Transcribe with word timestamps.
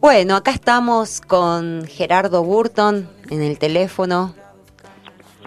Bueno, 0.00 0.36
acá 0.36 0.52
estamos 0.52 1.20
con 1.20 1.84
Gerardo 1.86 2.44
Burton 2.44 3.08
en 3.30 3.42
el 3.42 3.58
teléfono. 3.58 4.34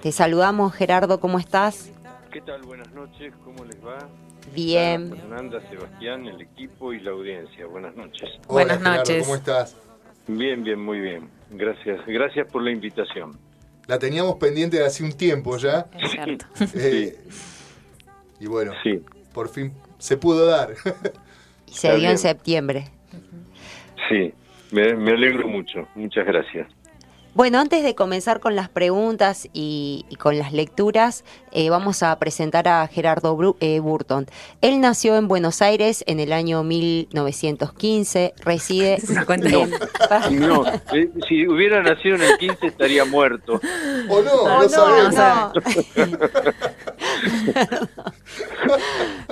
Te 0.01 0.11
saludamos, 0.11 0.73
Gerardo, 0.73 1.19
¿cómo 1.19 1.39
estás? 1.39 1.89
¿Qué 2.31 2.41
tal? 2.41 2.61
Buenas 2.63 2.91
noches, 2.91 3.33
¿cómo 3.43 3.63
les 3.65 3.77
va? 3.85 4.09
Bien. 4.53 5.15
Fernanda, 5.15 5.61
Sebastián, 5.69 6.25
el 6.27 6.41
equipo 6.41 6.91
y 6.91 6.99
la 6.99 7.11
audiencia. 7.11 7.65
Buenas 7.67 7.95
noches. 7.95 8.29
Buenas 8.47 8.79
Gerardo, 8.79 8.97
noches. 8.97 9.23
¿Cómo 9.23 9.35
estás? 9.35 9.75
Bien, 10.27 10.63
bien, 10.63 10.83
muy 10.83 10.99
bien. 10.99 11.29
Gracias, 11.51 11.99
gracias 12.05 12.51
por 12.51 12.61
la 12.61 12.71
invitación. 12.71 13.37
La 13.87 13.99
teníamos 13.99 14.35
pendiente 14.35 14.77
de 14.77 14.85
hace 14.85 15.03
un 15.03 15.13
tiempo 15.13 15.57
ya. 15.57 15.85
Eh, 16.75 17.17
y 18.39 18.47
bueno, 18.47 18.73
Sí, 18.83 19.01
por 19.33 19.49
fin 19.49 19.73
se 19.97 20.17
pudo 20.17 20.45
dar. 20.45 20.73
Y 21.67 21.73
se 21.73 21.87
Está 21.87 21.99
dio 21.99 22.09
en 22.09 22.17
septiembre. 22.17 22.89
Sí, 24.09 24.33
me, 24.71 24.93
me 24.95 25.11
alegro 25.11 25.47
mucho. 25.47 25.87
Muchas 25.95 26.25
gracias. 26.25 26.67
Bueno, 27.33 27.59
antes 27.59 27.81
de 27.81 27.95
comenzar 27.95 28.41
con 28.41 28.57
las 28.57 28.67
preguntas 28.67 29.47
y, 29.53 30.05
y 30.09 30.17
con 30.17 30.37
las 30.37 30.51
lecturas, 30.51 31.23
eh, 31.53 31.69
vamos 31.69 32.03
a 32.03 32.19
presentar 32.19 32.67
a 32.67 32.85
Gerardo 32.87 33.37
Bru- 33.37 33.55
eh, 33.61 33.79
Burton. 33.79 34.25
Él 34.59 34.81
nació 34.81 35.15
en 35.15 35.29
Buenos 35.29 35.61
Aires 35.61 36.03
en 36.07 36.19
el 36.19 36.33
año 36.33 36.61
1915, 36.63 38.33
reside 38.43 38.95
en... 40.29 40.41
No, 40.41 40.65
eh, 40.93 41.09
si 41.29 41.47
hubiera 41.47 41.81
nacido 41.81 42.17
en 42.17 42.23
el 42.23 42.37
15 42.37 42.67
estaría 42.67 43.05
muerto. 43.05 43.61
¿O 44.09 44.21
no? 44.21 44.31
Oh, 44.33 44.47
no, 44.47 44.63
no, 44.63 44.69
sabemos. 44.69 45.15
no. 45.15 45.53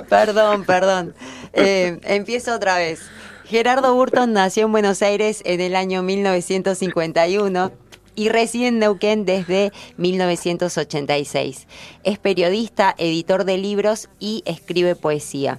perdón, 0.08 0.64
perdón. 0.64 1.14
Eh, 1.52 1.98
empiezo 2.04 2.54
otra 2.54 2.76
vez. 2.78 3.02
Gerardo 3.50 3.96
Burton 3.96 4.32
nació 4.32 4.66
en 4.66 4.70
Buenos 4.70 5.02
Aires 5.02 5.42
en 5.44 5.60
el 5.60 5.74
año 5.74 6.04
1951 6.04 7.72
y 8.14 8.28
reside 8.28 8.68
en 8.68 8.78
Neuquén 8.78 9.24
desde 9.24 9.72
1986. 9.96 11.66
Es 12.04 12.18
periodista, 12.20 12.94
editor 12.96 13.44
de 13.44 13.58
libros 13.58 14.08
y 14.20 14.44
escribe 14.46 14.94
poesía. 14.94 15.58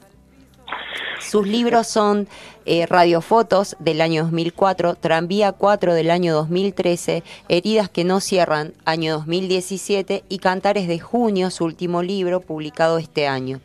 Sus 1.19 1.45
libros 1.45 1.85
son 1.87 2.29
eh, 2.65 2.85
Radiofotos 2.85 3.75
del 3.79 3.99
año 3.99 4.23
2004, 4.23 4.95
Tranvía 4.95 5.51
4 5.51 5.93
del 5.93 6.11
año 6.11 6.33
2013, 6.33 7.25
Heridas 7.49 7.89
que 7.89 8.05
no 8.05 8.21
cierran, 8.21 8.73
año 8.85 9.15
2017 9.17 10.23
y 10.29 10.37
Cantares 10.37 10.87
de 10.87 10.99
junio, 10.99 11.51
su 11.51 11.65
último 11.65 12.03
libro 12.03 12.39
publicado 12.39 12.99
este 12.99 13.27
año. 13.27 13.59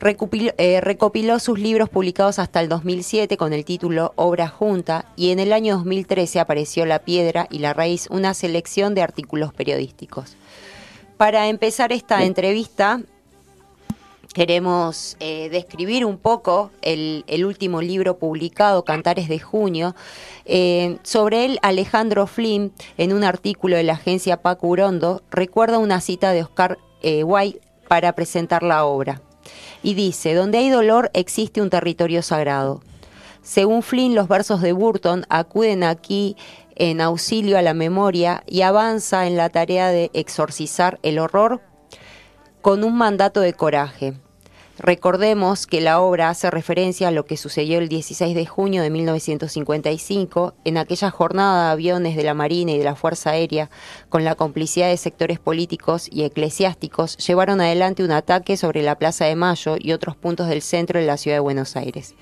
Recopiló, 0.00 0.52
eh, 0.58 0.80
recopiló 0.80 1.40
sus 1.40 1.58
libros 1.58 1.88
publicados 1.88 2.38
hasta 2.38 2.60
el 2.60 2.68
2007 2.68 3.36
con 3.36 3.52
el 3.52 3.64
título 3.64 4.12
Obra 4.14 4.48
Junta 4.48 5.06
y 5.16 5.30
en 5.30 5.40
el 5.40 5.52
año 5.52 5.76
2013 5.76 6.38
apareció 6.38 6.86
La 6.86 7.00
Piedra 7.00 7.48
y 7.50 7.58
la 7.58 7.74
Raíz, 7.74 8.06
una 8.10 8.32
selección 8.34 8.94
de 8.94 9.02
artículos 9.02 9.52
periodísticos. 9.52 10.36
Para 11.16 11.48
empezar 11.48 11.90
esta 11.90 12.22
entrevista, 12.22 13.00
queremos 14.32 15.16
eh, 15.18 15.48
describir 15.50 16.04
un 16.04 16.16
poco 16.16 16.70
el, 16.80 17.24
el 17.26 17.44
último 17.44 17.82
libro 17.82 18.18
publicado, 18.18 18.84
Cantares 18.84 19.28
de 19.28 19.40
Junio. 19.40 19.96
Eh, 20.44 20.98
sobre 21.02 21.44
él, 21.44 21.58
Alejandro 21.62 22.28
Flynn, 22.28 22.72
en 22.98 23.12
un 23.12 23.24
artículo 23.24 23.76
de 23.76 23.82
la 23.82 23.94
agencia 23.94 24.42
Paco 24.42 24.68
Urondo, 24.68 25.22
recuerda 25.32 25.78
una 25.78 26.00
cita 26.00 26.30
de 26.30 26.44
Oscar 26.44 26.78
eh, 27.02 27.24
Wilde 27.24 27.60
para 27.88 28.12
presentar 28.12 28.62
la 28.62 28.84
obra. 28.84 29.22
Y 29.82 29.94
dice, 29.94 30.34
donde 30.34 30.58
hay 30.58 30.70
dolor 30.70 31.10
existe 31.14 31.60
un 31.60 31.70
territorio 31.70 32.22
sagrado. 32.22 32.82
Según 33.42 33.82
Flynn, 33.82 34.14
los 34.14 34.28
versos 34.28 34.60
de 34.60 34.72
Burton 34.72 35.24
acuden 35.28 35.82
aquí 35.82 36.36
en 36.74 37.00
auxilio 37.00 37.58
a 37.58 37.62
la 37.62 37.74
memoria 37.74 38.42
y 38.46 38.62
avanza 38.62 39.26
en 39.26 39.36
la 39.36 39.48
tarea 39.48 39.88
de 39.88 40.10
exorcizar 40.14 40.98
el 41.02 41.18
horror 41.18 41.60
con 42.60 42.84
un 42.84 42.96
mandato 42.96 43.40
de 43.40 43.52
coraje. 43.52 44.14
Recordemos 44.78 45.66
que 45.66 45.80
la 45.80 46.00
obra 46.00 46.30
hace 46.30 46.52
referencia 46.52 47.08
a 47.08 47.10
lo 47.10 47.24
que 47.24 47.36
sucedió 47.36 47.80
el 47.80 47.88
16 47.88 48.32
de 48.32 48.46
junio 48.46 48.80
de 48.80 48.90
1955, 48.90 50.54
en 50.64 50.78
aquella 50.78 51.10
jornada 51.10 51.66
de 51.66 51.72
aviones 51.72 52.16
de 52.16 52.22
la 52.22 52.34
Marina 52.34 52.70
y 52.70 52.78
de 52.78 52.84
la 52.84 52.94
Fuerza 52.94 53.30
Aérea, 53.30 53.70
con 54.08 54.22
la 54.22 54.36
complicidad 54.36 54.88
de 54.88 54.96
sectores 54.96 55.40
políticos 55.40 56.08
y 56.12 56.22
eclesiásticos, 56.22 57.16
llevaron 57.16 57.60
adelante 57.60 58.04
un 58.04 58.12
ataque 58.12 58.56
sobre 58.56 58.82
la 58.82 58.96
Plaza 58.96 59.24
de 59.24 59.34
Mayo 59.34 59.74
y 59.80 59.90
otros 59.90 60.14
puntos 60.14 60.46
del 60.46 60.62
centro 60.62 61.00
de 61.00 61.06
la 61.06 61.16
ciudad 61.16 61.38
de 61.38 61.40
Buenos 61.40 61.74
Aires. 61.74 62.14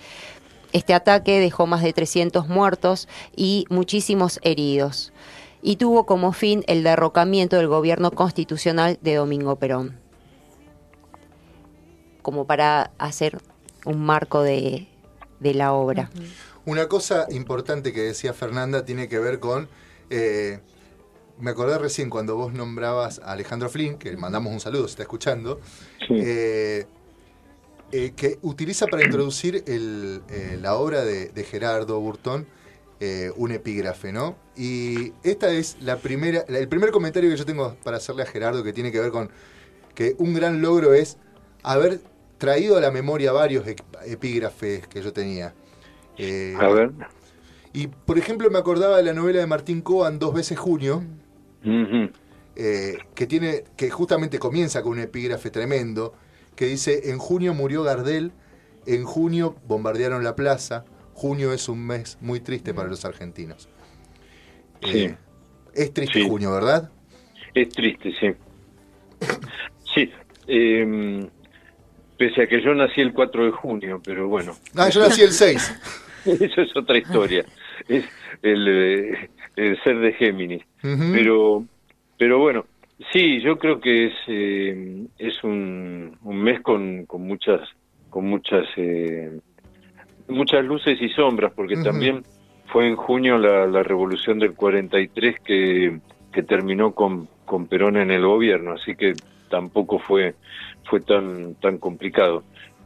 Este 0.72 0.94
ataque 0.94 1.40
dejó 1.40 1.66
más 1.66 1.82
de 1.82 1.92
300 1.92 2.48
muertos 2.48 3.06
y 3.36 3.66
muchísimos 3.68 4.40
heridos, 4.42 5.12
y 5.60 5.76
tuvo 5.76 6.06
como 6.06 6.32
fin 6.32 6.64
el 6.68 6.84
derrocamiento 6.84 7.56
del 7.56 7.68
gobierno 7.68 8.12
constitucional 8.12 8.98
de 9.02 9.16
Domingo 9.16 9.56
Perón 9.56 10.05
como 12.26 12.44
para 12.44 12.90
hacer 12.98 13.38
un 13.84 14.04
marco 14.04 14.42
de, 14.42 14.88
de 15.38 15.54
la 15.54 15.72
obra. 15.74 16.10
Una 16.64 16.88
cosa 16.88 17.28
importante 17.30 17.92
que 17.92 18.00
decía 18.02 18.32
Fernanda 18.32 18.84
tiene 18.84 19.08
que 19.08 19.20
ver 19.20 19.38
con. 19.38 19.68
eh, 20.10 20.58
me 21.38 21.50
acordé 21.52 21.78
recién 21.78 22.10
cuando 22.10 22.34
vos 22.34 22.52
nombrabas 22.52 23.20
a 23.22 23.30
Alejandro 23.30 23.68
Flynn, 23.68 23.96
que 23.96 24.10
le 24.10 24.16
mandamos 24.16 24.52
un 24.52 24.58
saludo, 24.58 24.88
se 24.88 24.92
está 24.94 25.02
escuchando, 25.04 25.60
Sí. 26.08 26.14
eh, 26.18 26.86
eh, 27.92 28.12
que 28.16 28.38
utiliza 28.42 28.88
para 28.88 29.04
introducir 29.04 29.62
el, 29.68 30.22
eh, 30.28 30.58
la 30.60 30.74
obra 30.74 31.04
de, 31.04 31.28
de 31.28 31.44
Gerardo 31.44 32.00
Burton 32.00 32.44
eh, 32.98 33.30
un 33.36 33.52
epígrafe, 33.52 34.10
¿no? 34.10 34.34
Y 34.56 35.12
esta 35.22 35.52
es 35.52 35.76
la 35.80 35.98
primera, 35.98 36.40
el 36.48 36.66
primer 36.66 36.90
comentario 36.90 37.30
que 37.30 37.36
yo 37.36 37.44
tengo 37.46 37.76
para 37.84 37.98
hacerle 37.98 38.22
a 38.24 38.26
Gerardo 38.26 38.64
que 38.64 38.72
tiene 38.72 38.90
que 38.90 38.98
ver 38.98 39.12
con 39.12 39.30
que 39.94 40.16
un 40.18 40.34
gran 40.34 40.60
logro 40.60 40.92
es 40.94 41.18
haber 41.62 42.00
traído 42.38 42.76
a 42.76 42.80
la 42.80 42.90
memoria 42.90 43.32
varios 43.32 43.66
ep- 43.66 43.82
epígrafes 44.06 44.86
que 44.88 45.02
yo 45.02 45.12
tenía. 45.12 45.54
Eh, 46.18 46.54
A 46.58 46.68
ver. 46.68 46.90
y 47.72 47.88
por 47.88 48.18
ejemplo 48.18 48.50
me 48.50 48.58
acordaba 48.58 48.96
de 48.96 49.02
la 49.02 49.12
novela 49.12 49.40
de 49.40 49.46
Martín 49.46 49.80
Coan, 49.82 50.18
Dos 50.18 50.34
veces 50.34 50.58
junio, 50.58 51.02
eh, 52.54 52.98
que 53.14 53.26
tiene, 53.26 53.64
que 53.76 53.90
justamente 53.90 54.38
comienza 54.38 54.82
con 54.82 54.92
un 54.92 55.00
epígrafe 55.00 55.50
tremendo, 55.50 56.14
que 56.54 56.66
dice, 56.66 57.10
en 57.10 57.18
junio 57.18 57.52
murió 57.54 57.82
Gardel, 57.82 58.32
en 58.86 59.04
junio 59.04 59.56
bombardearon 59.66 60.24
la 60.24 60.36
plaza, 60.36 60.84
junio 61.12 61.52
es 61.52 61.68
un 61.68 61.86
mes 61.86 62.16
muy 62.20 62.40
triste 62.40 62.72
para 62.72 62.88
los 62.88 63.04
argentinos. 63.04 63.68
Sí. 64.82 65.04
Eh, 65.04 65.16
es 65.74 65.92
triste 65.92 66.20
Sí. 66.20 66.28
junio, 66.28 66.52
¿verdad? 66.52 66.90
Es 67.54 67.68
triste, 67.70 68.12
sí. 68.20 68.28
Sí. 69.94 70.10
eh, 70.46 71.28
pese 72.16 72.42
a 72.42 72.46
que 72.46 72.62
yo 72.62 72.74
nací 72.74 73.00
el 73.00 73.12
4 73.12 73.46
de 73.46 73.50
junio, 73.50 74.00
pero 74.04 74.28
bueno. 74.28 74.54
Ah, 74.76 74.88
yo 74.88 75.00
nací 75.00 75.22
el 75.22 75.32
6. 75.32 75.80
Eso 76.24 76.62
es 76.62 76.76
otra 76.76 76.98
historia. 76.98 77.44
Es 77.88 78.04
el, 78.42 78.68
eh, 78.68 79.30
el 79.56 79.82
ser 79.82 79.98
de 79.98 80.12
Géminis. 80.12 80.62
Pero, 80.80 81.64
pero 82.18 82.38
bueno, 82.38 82.66
sí, 83.12 83.40
yo 83.40 83.58
creo 83.58 83.80
que 83.80 84.06
es 84.06 84.14
eh, 84.28 85.06
es 85.18 85.42
un, 85.44 86.16
un 86.22 86.42
mes 86.42 86.60
con, 86.60 87.06
con 87.06 87.22
muchas 87.22 87.60
con 88.10 88.26
muchas 88.26 88.66
eh, 88.76 89.38
muchas 90.28 90.64
luces 90.64 91.00
y 91.00 91.08
sombras, 91.10 91.52
porque 91.54 91.76
también 91.76 92.22
fue 92.66 92.88
en 92.88 92.96
junio 92.96 93.38
la, 93.38 93.66
la 93.66 93.82
revolución 93.82 94.38
del 94.38 94.54
43 94.54 95.40
que, 95.44 95.98
que 96.32 96.42
terminó 96.42 96.92
con, 96.94 97.28
con 97.44 97.66
Perón 97.66 97.96
en 97.96 98.10
el 98.10 98.22
gobierno, 98.24 98.72
así 98.72 98.96
que 98.96 99.14
tampoco 99.48 99.98
fue 99.98 100.34
fue 100.84 101.00
tan 101.00 101.54
tan 101.56 101.78
complicado. 101.78 102.44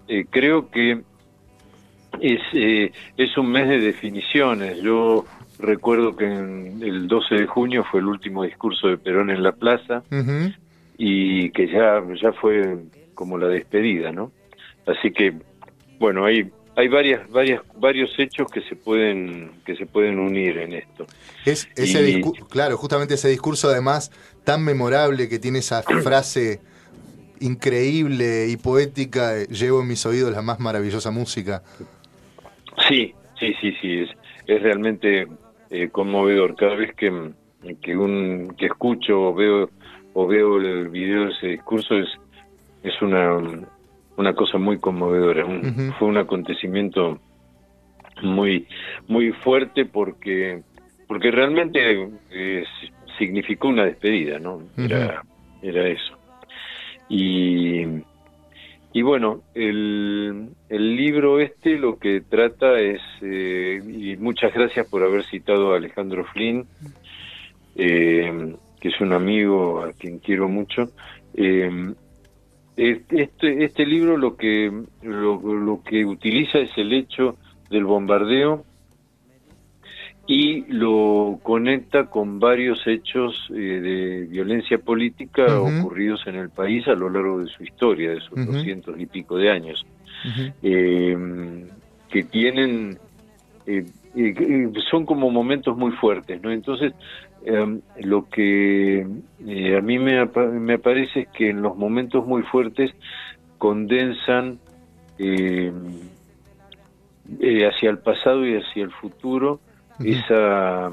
Eh, 0.09 0.27
creo 0.31 0.71
que 0.71 1.03
es, 2.21 2.41
eh, 2.53 2.93
es 3.17 3.37
un 3.39 3.51
mes 3.51 3.69
de 3.69 3.79
definiciones. 3.81 4.79
Yo 4.83 5.25
recuerdo 5.59 6.17
que 6.17 6.25
en 6.25 6.83
el 6.83 7.07
12 7.07 7.35
de 7.35 7.47
junio 7.47 7.85
fue 7.91 8.01
el 8.01 8.07
último 8.07 8.45
discurso 8.45 8.89
de 8.89 8.99
Perón 8.99 9.31
en 9.31 9.43
la 9.43 9.53
plaza 9.53 10.03
y 10.97 11.51
que 11.51 11.69
ya, 11.69 12.03
ya 12.21 12.33
fue 12.33 12.79
como 13.15 13.39
la 13.39 13.49
despedida, 13.49 14.13
¿no? 14.13 14.33
Así 14.87 15.11
que, 15.13 15.35
bueno, 15.99 16.25
hay, 16.25 16.51
hay 16.77 16.89
varias, 16.89 17.29
varias, 17.31 17.63
varios 17.77 18.11
hechos 18.19 18.51
que 18.51 18.63
se 18.63 18.77
pueden, 18.77 19.51
que 19.65 19.77
se 19.77 19.87
pueden 19.87 20.19
unir 20.19 20.59
en 20.59 20.73
esto. 20.73 21.07
Es, 21.45 21.69
ese 21.77 22.11
Y- 22.11 22.23
claro, 22.49 22.77
justamente 22.77 23.15
ese 23.15 23.29
discurso 23.29 23.69
además 23.69 24.11
tan 24.45 24.65
memorable 24.65 25.29
que 25.29 25.39
tiene 25.39 25.61
esa 25.61 25.83
frase 26.03 26.61
increíble 27.41 28.49
y 28.49 28.57
poética, 28.57 29.39
eh, 29.39 29.47
llevo 29.47 29.81
en 29.81 29.89
mis 29.89 30.05
oídos 30.07 30.33
la 30.33 30.43
más 30.43 30.61
maravillosa 30.61 31.11
música. 31.11 31.63
Sí, 32.89 33.15
sí, 33.39 33.55
sí, 33.61 33.73
sí, 33.81 34.01
es, 34.01 34.11
es 34.47 34.63
realmente 34.63 35.27
eh, 35.71 35.89
conmovedor. 35.91 36.55
Cada 36.57 36.75
vez 36.75 36.95
que, 36.95 37.33
que, 37.81 37.97
un, 37.97 38.55
que 38.59 38.67
escucho 38.67 39.29
o 39.29 39.35
veo, 39.35 39.71
o 40.13 40.27
veo 40.27 40.59
el 40.59 40.89
video 40.89 41.27
de 41.27 41.33
ese 41.33 41.47
discurso 41.49 41.95
es, 41.97 42.09
es 42.83 43.01
una, 43.01 43.37
una 44.17 44.35
cosa 44.35 44.59
muy 44.59 44.79
conmovedora. 44.79 45.45
Un-. 45.45 45.95
Fue 45.99 46.09
un 46.09 46.19
acontecimiento 46.19 47.19
muy 48.23 48.67
muy 49.09 49.33
fuerte 49.33 49.87
porque 49.87 50.63
porque 51.07 51.31
realmente 51.31 52.09
eh, 52.31 52.65
significó 53.21 53.69
una 53.69 53.85
despedida, 53.85 54.39
¿no? 54.39 54.63
Era, 54.79 55.23
era 55.63 55.87
eso. 55.87 56.17
Y, 57.09 57.83
y 58.95 59.03
bueno, 59.03 59.43
el, 59.55 60.49
el 60.71 60.97
libro 60.97 61.39
este 61.39 61.79
lo 61.79 61.99
que 61.99 62.23
trata 62.23 62.81
es, 62.81 63.01
eh, 63.21 63.83
y 63.87 64.17
muchas 64.17 64.55
gracias 64.55 64.89
por 64.89 65.03
haber 65.03 65.25
citado 65.27 65.75
a 65.75 65.77
Alejandro 65.77 66.25
Flynn, 66.33 66.67
eh, 67.77 68.57
que 68.81 68.89
es 68.89 69.01
un 69.01 69.13
amigo 69.13 69.83
a 69.83 69.93
quien 69.93 70.19
quiero 70.19 70.49
mucho. 70.49 70.91
Eh, 71.35 71.93
este, 72.77 73.65
este 73.65 73.85
libro 73.85 74.17
lo 74.17 74.37
que, 74.37 74.73
lo, 75.03 75.43
lo 75.43 75.83
que 75.83 76.07
utiliza 76.07 76.59
es 76.59 76.71
el 76.79 76.95
hecho 76.95 77.37
del 77.69 77.85
bombardeo 77.85 78.65
y 80.31 80.65
lo 80.69 81.41
conecta 81.43 82.05
con 82.05 82.39
varios 82.39 82.87
hechos 82.87 83.35
eh, 83.51 83.55
de 83.57 84.27
violencia 84.31 84.79
política 84.79 85.61
ocurridos 85.61 86.25
en 86.29 86.37
el 86.37 86.51
país 86.51 86.87
a 86.87 86.93
lo 86.93 87.11
largo 87.11 87.41
de 87.41 87.49
su 87.49 87.65
historia, 87.65 88.13
de 88.13 88.21
sus 88.21 88.47
doscientos 88.47 88.95
y 88.97 89.07
pico 89.07 89.37
de 89.37 89.51
años, 89.51 89.85
eh, 90.63 91.67
que 92.09 92.23
tienen, 92.23 92.97
eh, 93.67 93.85
son 94.89 95.05
como 95.05 95.33
momentos 95.33 95.77
muy 95.77 95.91
fuertes, 95.91 96.41
¿no? 96.41 96.53
Entonces, 96.53 96.93
em, 97.45 97.81
lo 98.01 98.29
que 98.29 99.05
a 99.05 99.81
mí 99.81 99.99
me, 99.99 100.27
me 100.27 100.79
parece 100.79 101.23
es 101.23 101.29
que 101.31 101.51
en 101.51 101.61
los 101.61 101.77
momentos 101.77 102.25
muy 102.25 102.43
fuertes 102.43 102.93
condensan 103.59 104.61
hacia 107.41 107.91
el 107.91 107.99
pasado 107.99 108.47
y 108.47 108.55
hacia 108.55 108.85
el 108.85 108.93
futuro, 108.93 109.59
esa, 110.05 110.91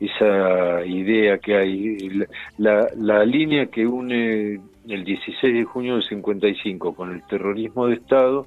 esa 0.00 0.84
idea 0.84 1.38
que 1.38 1.56
hay, 1.56 2.26
la, 2.58 2.88
la 2.96 3.24
línea 3.24 3.66
que 3.66 3.86
une 3.86 4.60
el 4.88 5.04
16 5.04 5.54
de 5.54 5.64
junio 5.64 5.94
del 5.94 6.04
55 6.04 6.94
con 6.94 7.12
el 7.12 7.22
terrorismo 7.26 7.86
de 7.86 7.94
Estado 7.94 8.46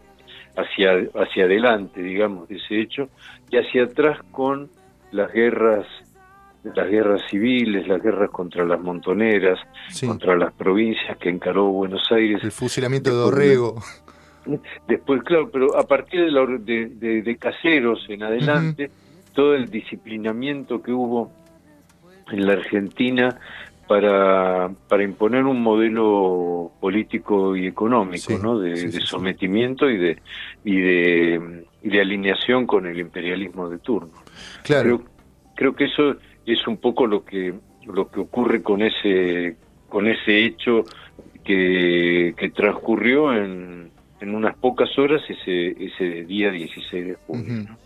hacia, 0.56 0.92
hacia 1.16 1.46
adelante, 1.46 2.02
digamos, 2.02 2.48
de 2.48 2.58
ese 2.58 2.80
hecho, 2.80 3.10
y 3.50 3.58
hacia 3.58 3.84
atrás 3.84 4.20
con 4.32 4.70
las 5.12 5.32
guerras 5.32 5.86
las 6.64 6.90
guerras 6.90 7.22
civiles, 7.30 7.88
las 7.88 8.04
guerras 8.04 8.30
contra 8.32 8.66
las 8.66 8.82
montoneras, 8.82 9.58
contra 10.06 10.36
las 10.36 10.54
provincias 10.54 11.18
que 11.18 11.30
encaró 11.30 11.68
Buenos 11.68 12.12
Aires. 12.12 12.44
El 12.44 12.52
fusilamiento 12.52 13.10
de 13.12 13.16
Dorrego. 13.16 13.82
Después, 14.88 15.24
claro, 15.24 15.50
pero 15.50 15.78
a 15.78 15.84
partir 15.84 16.26
de, 16.26 16.32
la, 16.32 16.46
de, 16.46 17.22
de, 17.22 17.38
Caseros 17.38 18.06
en 18.10 18.24
adelante, 18.24 18.92
todo 19.40 19.56
el 19.56 19.70
disciplinamiento 19.70 20.82
que 20.82 20.92
hubo 20.92 21.32
en 22.30 22.46
la 22.46 22.52
Argentina 22.52 23.40
para, 23.88 24.70
para 24.90 25.02
imponer 25.02 25.46
un 25.46 25.62
modelo 25.64 26.74
político 26.82 27.56
y 27.56 27.66
económico, 27.66 28.38
¿no? 28.38 28.60
De, 28.60 28.92
sometimiento 29.00 29.90
y 29.90 29.98
de, 29.98 30.22
y 30.66 30.76
de, 30.76 31.66
de 31.82 32.02
alineación 32.02 32.68
con 32.68 32.86
el 32.86 33.00
imperialismo 33.00 33.70
de 33.70 33.78
turno. 33.78 34.12
Claro. 34.62 35.06
Creo, 35.56 35.74
que 35.74 35.86
eso 35.86 36.18
es 36.46 36.68
un 36.68 36.76
poco 36.76 37.08
lo 37.08 37.24
que 37.24 37.54
lo 37.86 38.12
que 38.12 38.20
ocurre 38.20 38.62
con 38.62 38.82
ese 38.82 39.56
con 39.88 40.06
ese 40.08 40.44
hecho 40.44 40.84
que, 41.46 42.34
que 42.36 42.50
transcurrió 42.50 43.34
en, 43.34 43.90
en 44.20 44.36
unas 44.36 44.58
pocas 44.58 44.90
horas 45.00 45.22
ese 45.30 45.82
ese 45.82 46.26
día 46.26 46.52
16 46.52 47.08
de 47.08 47.16
junio. 47.26 47.78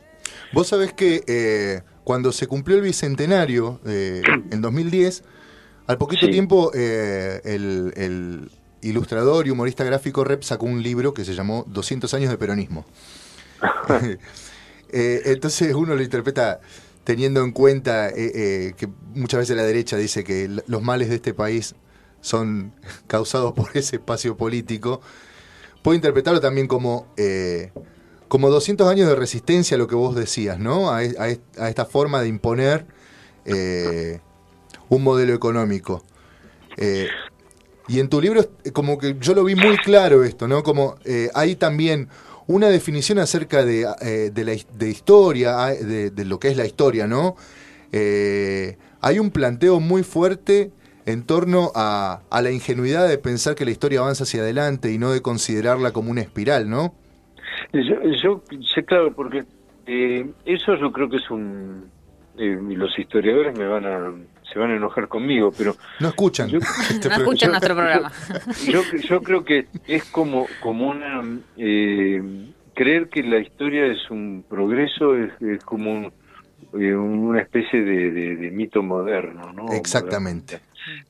Vos 0.53 0.67
sabés 0.67 0.93
que 0.93 1.23
eh, 1.27 1.81
cuando 2.03 2.31
se 2.31 2.47
cumplió 2.47 2.77
el 2.77 2.83
bicentenario 2.83 3.79
eh, 3.85 4.21
en 4.51 4.61
2010, 4.61 5.23
al 5.87 5.97
poquito 5.97 6.29
tiempo 6.29 6.71
eh, 6.73 7.41
el, 7.43 8.49
ilustrador 8.81 9.47
y 9.47 9.49
humorista 9.49 9.85
gráfico 9.85 10.25
Rep 10.25 10.43
sacó 10.43 10.65
un 10.65 10.83
libro 10.83 11.13
que 11.13 11.23
se 11.23 11.33
llamó 11.33 11.65
200 11.69 12.13
años 12.13 12.29
de 12.29 12.37
peronismo. 12.37 12.85
entonces 14.89 15.73
uno 15.73 15.95
lo 15.95 16.03
interpreta 16.03 16.59
teniendo 17.03 17.43
en 17.43 17.51
cuenta 17.51 18.13
que 18.13 18.89
muchas 19.13 19.39
veces 19.39 19.57
la 19.57 19.63
derecha 19.63 19.97
dice 19.97 20.23
que 20.23 20.49
los 20.67 20.81
males 20.81 21.09
de 21.09 21.15
este 21.15 21.33
país 21.33 21.75
son 22.21 22.73
causados 23.07 23.53
por 23.53 23.69
ese 23.75 23.95
espacio 23.95 24.37
político, 24.37 25.01
puedo 25.81 25.95
interpretarlo 25.95 26.39
también 26.39 26.67
como 26.67 27.07
como 28.33 28.49
200 28.49 28.87
años 28.87 29.07
de 29.07 29.15
resistencia 29.15 29.75
a 29.75 29.77
lo 29.77 29.85
que 29.85 29.93
vos 29.93 30.15
decías, 30.15 30.57
¿no? 30.57 30.89
A, 30.89 31.03
esta 31.03 31.85
forma 31.85 32.19
de 32.19 32.29
imponer 32.29 32.83
eh, 33.45 34.21
un 34.89 35.03
modelo 35.03 35.35
económico. 35.35 36.03
Eh, 36.77 37.09
y 37.87 37.99
en 37.99 38.09
tu 38.09 38.19
libro, 38.19 38.43
como 38.73 38.97
que 38.97 39.17
yo 39.19 39.35
lo 39.35 39.43
vi 39.43 39.53
muy 39.53 39.77
claro 39.77 40.23
esto, 40.23 40.47
¿no? 40.47 40.63
Como 40.63 40.95
eh, 41.05 41.29
hay 41.35 41.55
también 41.55 42.09
una 42.47 42.69
definición 42.69 43.19
acerca 43.19 43.63
de, 43.63 43.83
la 44.35 44.87
historia, 44.87 45.67
de, 45.67 46.09
de, 46.09 46.25
lo 46.25 46.39
que 46.39 46.47
es 46.47 46.57
la 46.57 46.65
historia, 46.65 47.05
¿no? 47.05 47.35
hay 47.91 49.19
un 49.19 49.29
planteo 49.29 49.79
muy 49.79 50.01
fuerte 50.01 50.71
en 51.05 51.21
torno 51.21 51.71
a 51.75 52.23
la 52.31 52.49
ingenuidad 52.49 53.07
de 53.07 53.19
pensar 53.19 53.53
que 53.53 53.63
la 53.63 53.69
historia 53.69 53.99
avanza 53.99 54.23
hacia 54.23 54.41
adelante 54.41 54.91
y 54.91 54.97
no 54.97 55.11
de 55.11 55.21
considerarla 55.21 55.91
como 55.91 56.09
una 56.09 56.21
espiral, 56.21 56.67
¿no? 56.67 56.95
Yo, 57.71 58.41
sé, 58.73 58.83
claro, 58.85 59.13
porque 59.13 59.43
eh, 59.85 60.29
eso 60.45 60.75
yo 60.75 60.91
creo 60.91 61.09
que 61.09 61.17
es 61.17 61.29
un... 61.29 61.89
Eh, 62.37 62.57
los 62.75 62.97
historiadores 62.97 63.57
me 63.57 63.67
van 63.67 63.85
a 63.85 64.11
se 64.51 64.59
van 64.59 64.71
a 64.71 64.75
enojar 64.75 65.07
conmigo, 65.07 65.51
pero... 65.57 65.75
No 65.99 66.09
escuchan. 66.09 66.49
Este 66.89 67.09
no 67.09 67.15
escuchan 67.15 67.51
nuestro 67.51 67.75
programa. 67.75 68.11
Yo, 69.09 69.21
creo 69.21 69.43
que 69.43 69.67
es 69.87 70.03
como, 70.05 70.47
como 70.59 70.89
una... 70.89 71.23
Eh, 71.57 72.21
creer 72.75 73.09
que 73.09 73.23
la 73.23 73.39
historia 73.39 73.85
es 73.85 74.09
un 74.11 74.45
progreso 74.47 75.15
es, 75.15 75.63
como 75.63 76.11
una 76.71 77.41
especie 77.41 77.81
de, 77.83 78.51
mito 78.51 78.83
moderno, 78.83 79.53
¿no? 79.53 79.71
Exactamente. 79.73 80.59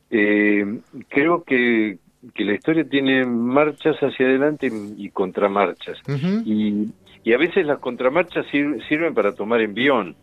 creo 0.10 1.44
que, 1.44 2.00
que 2.34 2.46
la 2.46 2.54
historia 2.54 2.84
tiene 2.88 3.26
marchas 3.26 3.98
hacia 3.98 4.26
adelante 4.26 4.72
y 4.98 5.10
contramarchas. 5.10 5.98
y, 6.46 6.88
y, 7.24 7.34
a 7.34 7.38
veces 7.38 7.66
las 7.66 7.80
contramarchas 7.80 8.46
sirven 8.52 9.14
para 9.14 9.34
tomar 9.34 9.62
envión 9.62 10.16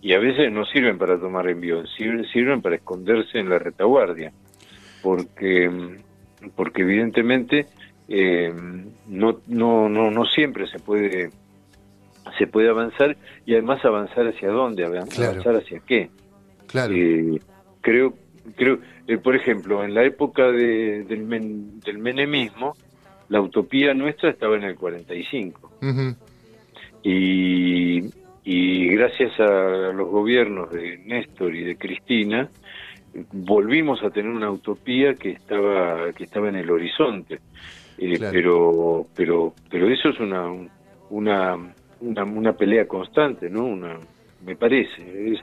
y 0.00 0.12
a 0.12 0.18
veces 0.18 0.52
no 0.52 0.64
sirven 0.66 0.98
para 0.98 1.18
tomar 1.18 1.48
envión, 1.48 1.86
sirven, 1.96 2.24
sirven 2.26 2.62
para 2.62 2.76
esconderse 2.76 3.38
en 3.38 3.48
la 3.48 3.58
retaguardia. 3.58 4.32
Porque, 5.02 5.70
porque 6.54 6.82
evidentemente 6.82 7.66
eh, 8.08 8.52
no, 9.06 9.40
no, 9.46 9.88
no, 9.88 10.10
no 10.10 10.24
siempre 10.26 10.66
se 10.68 10.78
puede 10.78 11.30
se 12.36 12.46
puede 12.46 12.68
avanzar 12.68 13.16
y 13.46 13.54
además 13.54 13.82
avanzar 13.84 14.26
hacia 14.28 14.50
dónde, 14.50 14.84
avanzar 14.84 15.56
hacia 15.56 15.80
qué. 15.80 16.10
Claro. 16.66 16.94
Eh, 16.94 17.40
creo 17.80 18.14
creo, 18.56 18.78
eh, 19.08 19.18
por 19.18 19.34
ejemplo, 19.34 19.82
en 19.82 19.94
la 19.94 20.04
época 20.04 20.52
de, 20.52 21.02
del, 21.04 21.80
del 21.80 21.98
menemismo, 21.98 22.74
la 23.30 23.40
utopía 23.40 23.94
nuestra 23.94 24.30
estaba 24.30 24.56
en 24.56 24.64
el 24.64 24.76
45. 24.76 25.70
y, 27.02 28.04
y 28.44 28.88
gracias 28.88 29.40
a 29.40 29.92
los 29.92 30.08
gobiernos 30.08 30.70
de 30.70 30.98
Néstor 30.98 31.54
y 31.54 31.64
de 31.64 31.76
Cristina, 31.76 32.48
volvimos 33.32 34.02
a 34.02 34.10
tener 34.10 34.30
una 34.30 34.50
utopía 34.50 35.14
que 35.14 35.30
estaba 35.30 36.12
que 36.12 36.24
estaba 36.24 36.48
en 36.48 36.56
el 36.56 36.70
horizonte. 36.70 37.40
Eh, 37.98 38.18
pero 38.20 39.06
pero 39.14 39.54
pero 39.70 39.90
eso 39.90 40.10
es 40.10 40.20
una 40.20 40.46
una, 41.10 41.56
una 42.00 42.24
una 42.24 42.52
pelea 42.52 42.86
constante 42.86 43.50
no 43.50 43.64
una 43.64 43.98
me 44.44 44.54
parece 44.54 45.32
es 45.32 45.40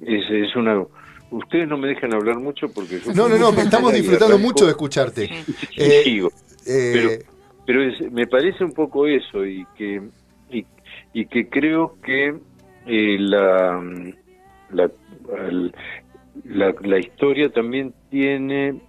es, 0.00 0.30
es 0.30 0.54
una 0.56 0.84
Ustedes 1.30 1.68
no 1.68 1.76
me 1.76 1.88
dejan 1.88 2.14
hablar 2.14 2.38
mucho 2.38 2.68
porque... 2.68 3.00
no, 3.14 3.28
no, 3.28 3.36
no, 3.36 3.50
estamos 3.50 3.92
disfrutando 3.92 4.38
mucho 4.38 4.64
de 4.64 4.70
escucharte. 4.70 5.24
Eh, 5.76 6.22
eh, 6.66 7.24
pero, 7.64 7.80
me 8.10 8.26
parece 8.26 8.64
un 8.64 8.72
poco 8.72 9.06
eso 9.06 9.44
y 9.44 9.64
que, 9.76 10.02
y, 11.12 11.26
que 11.26 11.48
creo 11.48 11.96
que 12.02 12.34
eh, 12.86 13.16
la, 13.18 13.82
la, 14.70 14.90
la, 16.44 16.98
historia 16.98 17.50
también 17.50 17.92
tiene, 18.10 18.80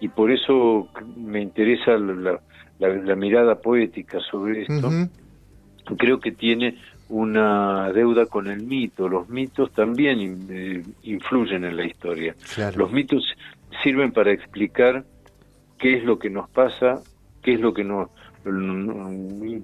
y 0.00 0.08
por 0.08 0.30
eso 0.30 0.88
me 1.16 1.40
interesa 1.40 1.92
la, 1.96 2.40
la, 2.78 3.16
mirada 3.16 3.60
poética 3.60 4.18
sobre 4.30 4.62
esto, 4.62 4.90
creo 5.96 6.20
que 6.20 6.32
tiene 6.32 6.76
una 7.12 7.92
deuda 7.92 8.24
con 8.24 8.46
el 8.46 8.62
mito. 8.62 9.06
Los 9.06 9.28
mitos 9.28 9.70
también 9.72 10.46
eh, 10.48 10.82
influyen 11.02 11.64
en 11.64 11.76
la 11.76 11.84
historia. 11.84 12.34
Los 12.74 12.90
mitos 12.90 13.22
sirven 13.82 14.12
para 14.12 14.32
explicar 14.32 15.04
qué 15.78 15.98
es 15.98 16.04
lo 16.04 16.18
que 16.18 16.30
nos 16.30 16.48
pasa, 16.48 17.02
qué 17.42 17.52
es 17.52 17.60
lo 17.60 17.74
que 17.74 17.84
nos, 17.84 18.08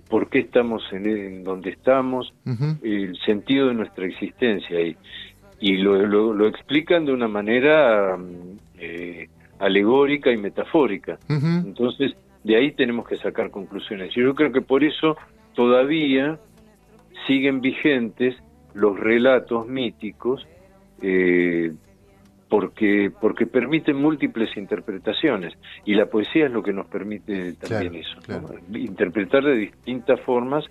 por 0.08 0.28
qué 0.28 0.40
estamos 0.40 0.82
en, 0.92 1.42
donde 1.42 1.70
estamos, 1.70 2.34
el 2.82 3.16
sentido 3.24 3.68
de 3.68 3.74
nuestra 3.74 4.04
existencia 4.04 4.80
y, 4.82 4.94
y 5.58 5.78
lo, 5.78 5.96
lo, 6.06 6.46
explican 6.46 7.06
de 7.06 7.12
una 7.12 7.28
manera 7.28 8.18
eh, 8.78 9.28
alegórica 9.58 10.30
y 10.30 10.36
metafórica. 10.36 11.18
Entonces, 11.30 12.14
de 12.44 12.56
ahí 12.56 12.72
tenemos 12.72 13.08
que 13.08 13.16
sacar 13.16 13.50
conclusiones. 13.50 14.14
Y 14.14 14.20
yo 14.20 14.34
creo 14.34 14.52
que 14.52 14.60
por 14.60 14.84
eso 14.84 15.16
todavía 15.54 16.38
siguen 17.28 17.60
vigentes 17.60 18.34
los 18.74 18.98
relatos 18.98 19.68
míticos 19.68 20.44
eh, 21.00 21.72
porque 22.48 23.12
porque 23.20 23.46
permiten 23.46 23.96
múltiples 23.96 24.56
interpretaciones 24.56 25.52
y 25.84 25.94
la 25.94 26.06
poesía 26.06 26.46
es 26.46 26.52
lo 26.52 26.62
que 26.62 26.72
nos 26.72 26.86
permite 26.86 27.52
también 27.52 27.94
eso 27.94 28.18
interpretar 28.72 29.44
de 29.44 29.54
distintas 29.54 30.20
formas 30.22 30.64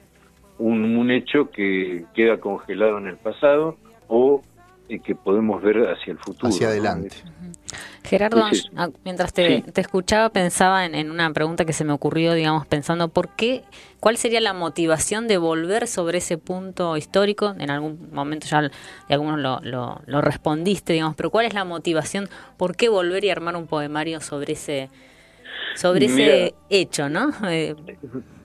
un, 0.57 0.97
un 0.97 1.11
hecho 1.11 1.49
que 1.51 2.03
queda 2.13 2.39
congelado 2.39 2.97
en 2.97 3.07
el 3.07 3.17
pasado 3.17 3.77
o 4.07 4.41
que 4.87 5.15
podemos 5.15 5.61
ver 5.61 5.77
hacia 5.89 6.11
el 6.11 6.19
futuro. 6.19 6.47
Hacia 6.47 6.67
adelante. 6.69 7.15
Gerardo, 8.03 8.45
ah, 8.77 8.89
mientras 9.03 9.33
te, 9.33 9.63
escuchaba 9.75 10.29
pensaba 10.29 10.85
en, 10.85 11.11
una 11.11 11.31
pregunta 11.33 11.65
que 11.65 11.73
se 11.73 11.83
me 11.83 11.91
ocurrió, 11.91 12.33
digamos, 12.33 12.65
pensando 12.65 13.09
por 13.09 13.29
qué, 13.35 13.63
cuál 13.99 14.15
sería 14.15 14.39
la 14.39 14.53
motivación 14.53 15.27
de 15.27 15.37
volver 15.37 15.87
sobre 15.87 16.19
ese 16.19 16.37
punto 16.37 16.95
histórico. 16.95 17.53
En 17.59 17.69
algún 17.69 18.09
momento 18.13 18.47
ya 18.47 18.71
algunos 19.09 19.39
lo, 19.39 19.59
lo, 20.05 20.21
respondiste, 20.21 20.93
digamos, 20.93 21.15
pero 21.15 21.29
cuál 21.29 21.47
es 21.47 21.53
la 21.53 21.65
motivación, 21.65 22.29
por 22.55 22.77
qué 22.77 22.87
volver 22.87 23.25
y 23.25 23.29
armar 23.29 23.57
un 23.57 23.67
poemario 23.67 24.21
sobre 24.21 24.53
ese 24.53 24.89
sobre 25.75 26.05
ese 26.05 26.55
hecho, 26.69 27.09
¿no? 27.09 27.29
Eh, 27.49 27.75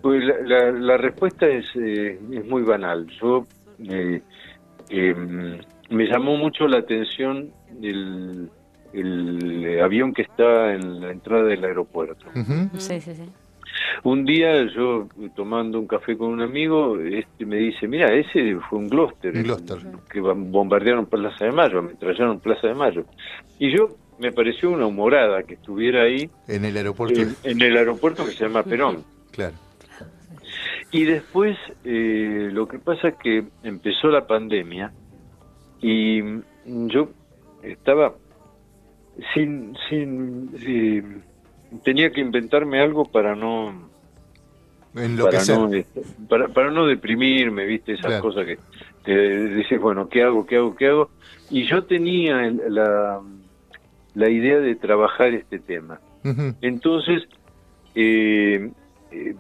pues 0.03 0.23
la, 0.45 0.97
respuesta 0.97 1.47
es, 1.47 1.65
eh, 1.77 2.19
es 2.33 2.45
muy 2.47 2.63
banal. 2.63 3.07
Yo 3.21 3.47
eh, 3.89 4.21
em, 4.91 5.59
me 5.93 6.07
llamó 6.07 6.37
mucho 6.37 6.67
la 6.67 6.79
atención 6.79 7.51
el, 7.83 8.51
avión 9.83 10.13
que 10.13 10.23
está 10.23 10.75
en 10.75 11.01
la 11.01 11.11
entrada 11.11 11.45
del 11.45 11.65
aeropuerto. 11.65 12.27
Sí, 12.79 13.01
sí, 13.01 13.15
sí. 13.15 13.25
Un 14.05 14.25
día 14.25 14.67
yo 14.75 15.09
tomando 15.35 15.79
un 15.79 15.87
café 15.87 16.17
con 16.17 16.29
un 16.29 16.43
amigo, 16.43 16.99
este 17.01 17.47
me 17.47 17.57
dice, 17.57 17.87
mira, 17.89 18.13
ese 18.13 18.57
fue 18.69 18.79
un 18.79 18.89
Gloster, 18.89 19.33
que 20.11 20.21
bombardearon 20.21 21.07
Plaza 21.07 21.47
de 21.47 21.53
Mayo, 21.53 21.79
ametrallaron 21.79 22.41
Plaza 22.41 22.69
de 22.69 22.75
Mayo. 22.75 23.05
Y 23.59 23.75
yo 23.75 23.97
me 24.19 24.33
pareció 24.33 24.71
una 24.71 24.87
humorada 24.87 25.43
que 25.43 25.55
estuviera 25.55 26.03
ahí. 26.03 26.29
En 26.49 26.65
el 26.65 26.77
aeropuerto. 26.77 27.21
En, 27.45 27.63
el 27.63 27.77
aeropuerto 27.77 28.25
que 28.25 28.33
se 28.33 28.45
llama 28.45 28.63
Perón. 28.63 29.05
Claro. 29.31 29.55
Y 30.91 31.05
después 31.05 31.57
eh, 31.85 32.51
lo 32.53 32.69
que 32.69 32.79
pasa 32.79 33.09
es 33.09 33.15
que 33.17 33.45
empezó 33.63 34.09
la 34.09 34.27
pandemia 34.27 34.93
y 35.83 36.23
yo 36.65 37.11
estaba 37.63 38.15
sin, 39.35 39.77
sin 39.89 40.51
eh, 40.65 41.03
tenía 41.85 42.11
que 42.11 42.21
inventarme 42.21 42.81
algo 42.81 43.05
para 43.05 43.35
no 43.35 43.91
para 44.95 45.45
no, 45.45 45.73
este, 45.73 46.03
para, 46.29 46.49
para, 46.49 46.71
no 46.71 46.87
deprimirme, 46.87 47.65
viste, 47.65 47.95
esas 47.95 48.21
cosas 48.21 48.45
que 48.45 48.59
te 49.05 49.47
dices, 49.55 49.81
bueno, 49.81 50.09
¿qué 50.09 50.23
hago, 50.23 50.45
qué 50.45 50.57
hago, 50.57 50.77
qué 50.77 50.89
hago? 50.89 51.11
Y 51.51 51.65
yo 51.65 51.85
tenía 51.85 52.51
la, 52.69 53.21
la 54.15 54.29
idea 54.29 54.59
de 54.59 54.75
trabajar 54.75 55.33
este 55.33 55.59
tema. 55.59 55.99
Entonces, 56.61 57.23
eh, 57.95 58.71
eh, 59.11 59.35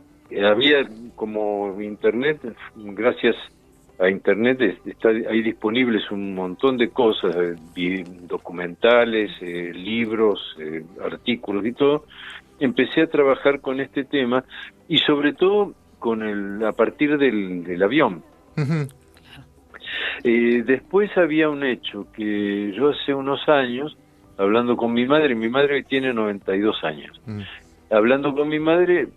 había 0.44 0.88
como 1.14 1.80
internet, 1.80 2.40
gracias 2.75 3.37
a 3.37 3.62
internet 4.11 4.61
está 4.85 5.11
hay 5.11 5.42
disponibles 5.42 6.11
un 6.11 6.35
montón 6.35 6.76
de 6.76 6.88
cosas 6.88 7.35
eh, 7.76 8.04
documentales 8.23 9.30
eh, 9.40 9.73
libros 9.75 10.40
eh, 10.59 10.85
artículos 11.04 11.64
y 11.66 11.73
todo. 11.73 12.06
Empecé 12.59 13.02
a 13.02 13.06
trabajar 13.06 13.61
con 13.61 13.80
este 13.80 14.04
tema 14.04 14.44
y 14.88 14.99
sobre 14.99 15.32
todo 15.32 15.75
con 15.99 16.23
el 16.23 16.64
a 16.64 16.73
partir 16.73 17.16
del, 17.18 17.82
avión. 17.82 18.23
Después 20.25 21.16
había 21.16 21.49
un 21.49 21.64
hecho 21.64 22.06
que 22.12 22.73
yo 22.76 22.90
hace 22.90 23.14
unos 23.14 23.49
años 23.49 23.97
hablando 24.37 24.76
con 24.76 24.92
mi 24.92 25.06
madre 25.06 25.35
mi 25.35 25.49
madre 25.49 25.82
tiene 25.85 26.12
92 26.12 26.85
años. 26.85 27.21
Mm. 27.26 27.40
hablando 27.90 28.35
con 28.35 28.49
mi 28.49 28.59
madre 28.59 29.09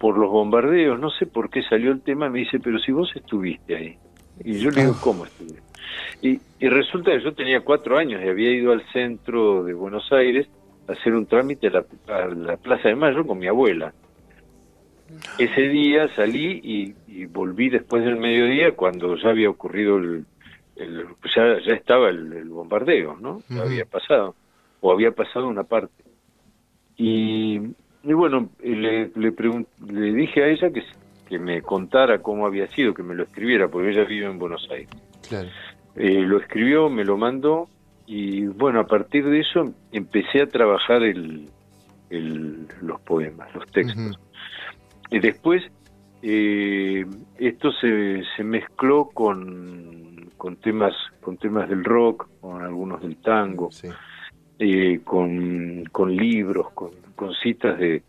por 0.00 0.16
los 0.16 0.30
bombardeos, 0.30 0.98
no 0.98 1.10
sé 1.10 1.26
por 1.26 1.50
qué 1.50 1.62
salió 1.62 1.92
el 1.92 2.00
tema, 2.00 2.30
me 2.30 2.38
dice, 2.38 2.58
pero 2.58 2.78
si 2.78 2.90
vos 2.90 3.12
estuviste 3.14 3.76
ahí. 3.76 3.98
Y 4.42 4.58
yo 4.58 4.70
le 4.70 4.80
digo, 4.80 4.96
¿cómo 4.98 5.26
estuve? 5.26 5.60
Y, 6.22 6.40
resulta 6.66 7.10
que 7.10 7.20
yo 7.20 7.34
tenía 7.34 7.60
cuatro 7.60 7.98
años 7.98 8.22
y 8.24 8.28
había 8.28 8.50
ido 8.50 8.72
al 8.72 8.82
centro 8.94 9.62
de 9.62 9.74
Buenos 9.74 10.10
Aires 10.10 10.48
a 10.88 10.92
hacer 10.92 11.12
un 11.12 11.26
trámite 11.26 11.66
a 11.66 11.84
la, 12.28 12.56
Plaza 12.56 12.88
de 12.88 12.94
Mayo 12.94 13.26
con 13.26 13.38
mi 13.38 13.46
abuela. 13.46 13.92
Ese 15.38 15.68
día 15.68 16.08
salí 16.16 16.94
y, 17.06 17.26
volví 17.26 17.68
después 17.68 18.02
del 18.02 18.16
mediodía 18.16 18.72
cuando 18.72 19.16
ya 19.16 19.28
había 19.28 19.50
ocurrido 19.50 19.98
el, 19.98 20.24
ya, 21.36 21.58
ya, 21.60 21.74
estaba 21.74 22.08
el, 22.08 22.48
bombardeo, 22.48 23.18
¿no? 23.20 23.42
Había 23.50 23.84
pasado, 23.84 24.34
o 24.80 24.92
había 24.92 25.10
pasado 25.10 25.46
una 25.46 25.64
parte. 25.64 26.04
Y 26.96 27.60
y 28.02 28.12
bueno, 28.12 28.48
le, 28.62 29.10
le, 29.14 29.34
le 29.88 30.12
dije 30.14 30.42
a 30.42 30.48
ella 30.48 30.70
que, 30.70 30.82
que 31.28 31.38
me 31.38 31.62
contara 31.62 32.20
cómo 32.20 32.46
había 32.46 32.66
sido, 32.68 32.94
que 32.94 33.02
me 33.02 33.14
lo 33.14 33.24
escribiera, 33.24 33.68
porque 33.68 33.90
ella 33.90 34.04
vive 34.04 34.26
en 34.26 34.38
Buenos 34.38 34.66
Aires. 34.70 34.90
Eh, 35.96 36.22
lo 36.22 36.38
escribió, 36.38 36.88
me 36.88 37.04
lo 37.04 37.16
mandó 37.16 37.68
y 38.06 38.46
bueno, 38.46 38.80
a 38.80 38.86
partir 38.86 39.24
de 39.24 39.40
eso 39.40 39.72
empecé 39.92 40.42
a 40.42 40.46
trabajar 40.46 41.02
el, 41.02 41.48
el 42.10 42.66
los 42.82 43.00
poemas, 43.02 43.54
los 43.54 43.66
textos. 43.70 44.18
Y 45.10 45.18
después 45.18 45.62
eh, 46.22 47.04
esto 47.38 47.70
se, 47.72 48.22
se 48.36 48.44
mezcló 48.44 49.06
con, 49.06 50.30
con 50.36 50.56
temas 50.56 50.94
con 51.20 51.36
temas 51.36 51.68
del 51.68 51.84
rock, 51.84 52.28
con 52.40 52.62
algunos 52.62 53.02
del 53.02 53.16
tango, 53.16 53.70
eh, 54.60 55.00
con, 55.04 55.84
con 55.90 56.14
libros, 56.14 56.70
con 56.72 57.00
con 57.20 57.34
citas 57.34 57.78
de, 57.78 58.02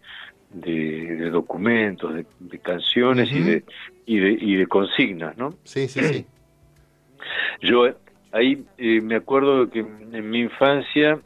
de, 0.54 1.30
documentos, 1.30 2.16
de, 2.40 2.60
canciones 2.60 3.30
y, 3.30 3.42
de, 3.42 3.64
y, 4.06 4.20
de, 4.20 4.32
y 4.40 4.56
de 4.56 4.68
consignas, 4.68 5.38
¿no? 5.38 5.54
Sí, 5.66 5.90
sí, 5.90 6.00
sí. 6.00 6.26
Yo 7.62 7.94
ahí 8.32 8.64
eh, 8.78 9.02
me 9.02 9.16
acuerdo 9.16 9.70
que 9.70 9.80
en 9.80 10.30
mi 10.30 10.40
infancia 10.40 11.20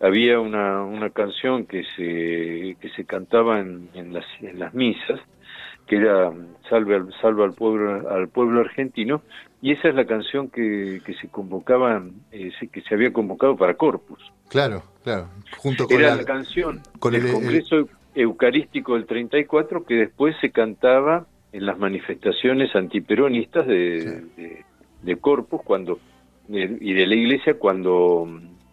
había 0.00 0.40
una, 0.40 0.82
una 0.82 1.10
canción 1.10 1.66
que 1.66 1.84
se, 1.94 2.76
que 2.80 2.88
se 2.96 3.04
cantaba 3.04 3.60
en, 3.60 3.90
en, 3.92 4.14
las, 4.14 4.24
en 4.40 4.58
las 4.58 4.72
misas, 4.72 5.20
que 5.86 5.96
era 5.96 6.32
Salve 6.68 6.96
al, 6.96 7.14
salve 7.20 7.44
al 7.44 7.52
pueblo 7.52 8.10
al 8.10 8.28
pueblo 8.28 8.60
argentino, 8.60 9.22
y 9.60 9.72
esa 9.72 9.88
es 9.88 9.94
la 9.94 10.06
canción 10.06 10.48
que, 10.48 11.02
que 11.04 11.14
se 11.14 11.28
convocaba, 11.28 12.02
eh, 12.32 12.52
que 12.72 12.80
se 12.80 12.94
había 12.94 13.12
convocado 13.12 13.54
para 13.56 13.74
Corpus. 13.74 14.18
Claro, 14.48 14.82
claro. 15.02 15.28
Junto 15.58 15.86
con 15.86 16.00
Era 16.00 16.16
la, 16.16 16.24
canción 16.24 16.80
con 16.98 17.12
del 17.12 17.26
el, 17.26 17.32
Congreso 17.32 17.88
Eucarístico 18.14 18.94
del 18.94 19.04
34 19.04 19.84
que 19.84 19.94
después 19.94 20.34
se 20.40 20.50
cantaba 20.50 21.26
en 21.52 21.66
las 21.66 21.78
manifestaciones 21.78 22.74
antiperonistas 22.74 23.66
de, 23.66 24.64
de, 25.02 25.16
Corpus 25.16 25.60
cuando 25.64 25.98
y 26.48 26.92
de 26.94 27.06
la 27.06 27.14
iglesia 27.14 27.58
cuando 27.58 28.28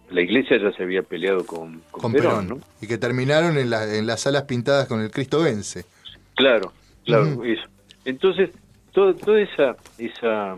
la 0.09 0.21
iglesia 0.21 0.57
ya 0.61 0.71
se 0.71 0.83
había 0.83 1.03
peleado 1.03 1.45
con, 1.45 1.81
con, 1.91 2.11
Perón, 2.11 2.47
¿no? 2.47 2.59
Y 2.81 2.87
que 2.87 2.97
terminaron 2.97 3.57
en, 3.57 3.69
la, 3.69 3.83
en 3.95 4.07
las 4.07 4.21
salas 4.21 4.43
pintadas 4.43 4.87
con 4.87 5.01
el 5.01 5.11
Cristo 5.11 5.41
vence. 5.41 5.85
Claro, 6.35 6.73
claro, 7.05 7.43
eso. 7.43 7.63
Entonces, 8.05 8.49
todo, 8.91 9.13
toda 9.15 9.41
esa, 9.41 9.75
esa 9.97 10.57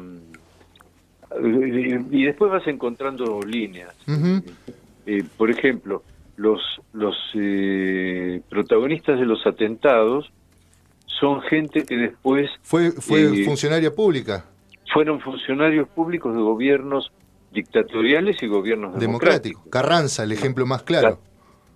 y 2.11 2.23
después 2.25 2.51
vas 2.51 2.67
encontrando 2.67 3.41
líneas. 3.41 3.95
Eh, 5.05 5.23
por 5.37 5.49
ejemplo, 5.49 6.03
los, 6.35 6.61
los 6.93 7.15
eh, 7.35 8.41
protagonistas 8.49 9.19
de 9.19 9.25
los 9.25 9.45
atentados 9.45 10.31
son 11.05 11.41
gente 11.41 11.85
que 11.85 11.95
después... 11.95 12.49
¿Fue, 12.61 12.91
fue 12.91 13.41
eh, 13.41 13.45
funcionaria 13.45 13.93
pública? 13.93 14.45
Fueron 14.93 15.19
funcionarios 15.19 15.87
públicos 15.89 16.35
de 16.35 16.41
gobiernos 16.41 17.11
dictatoriales 17.51 18.41
y 18.41 18.47
gobiernos 18.47 18.99
democráticos. 18.99 19.63
Carranza, 19.69 20.23
el 20.23 20.31
ejemplo 20.31 20.65
más 20.65 20.83
claro. 20.83 21.19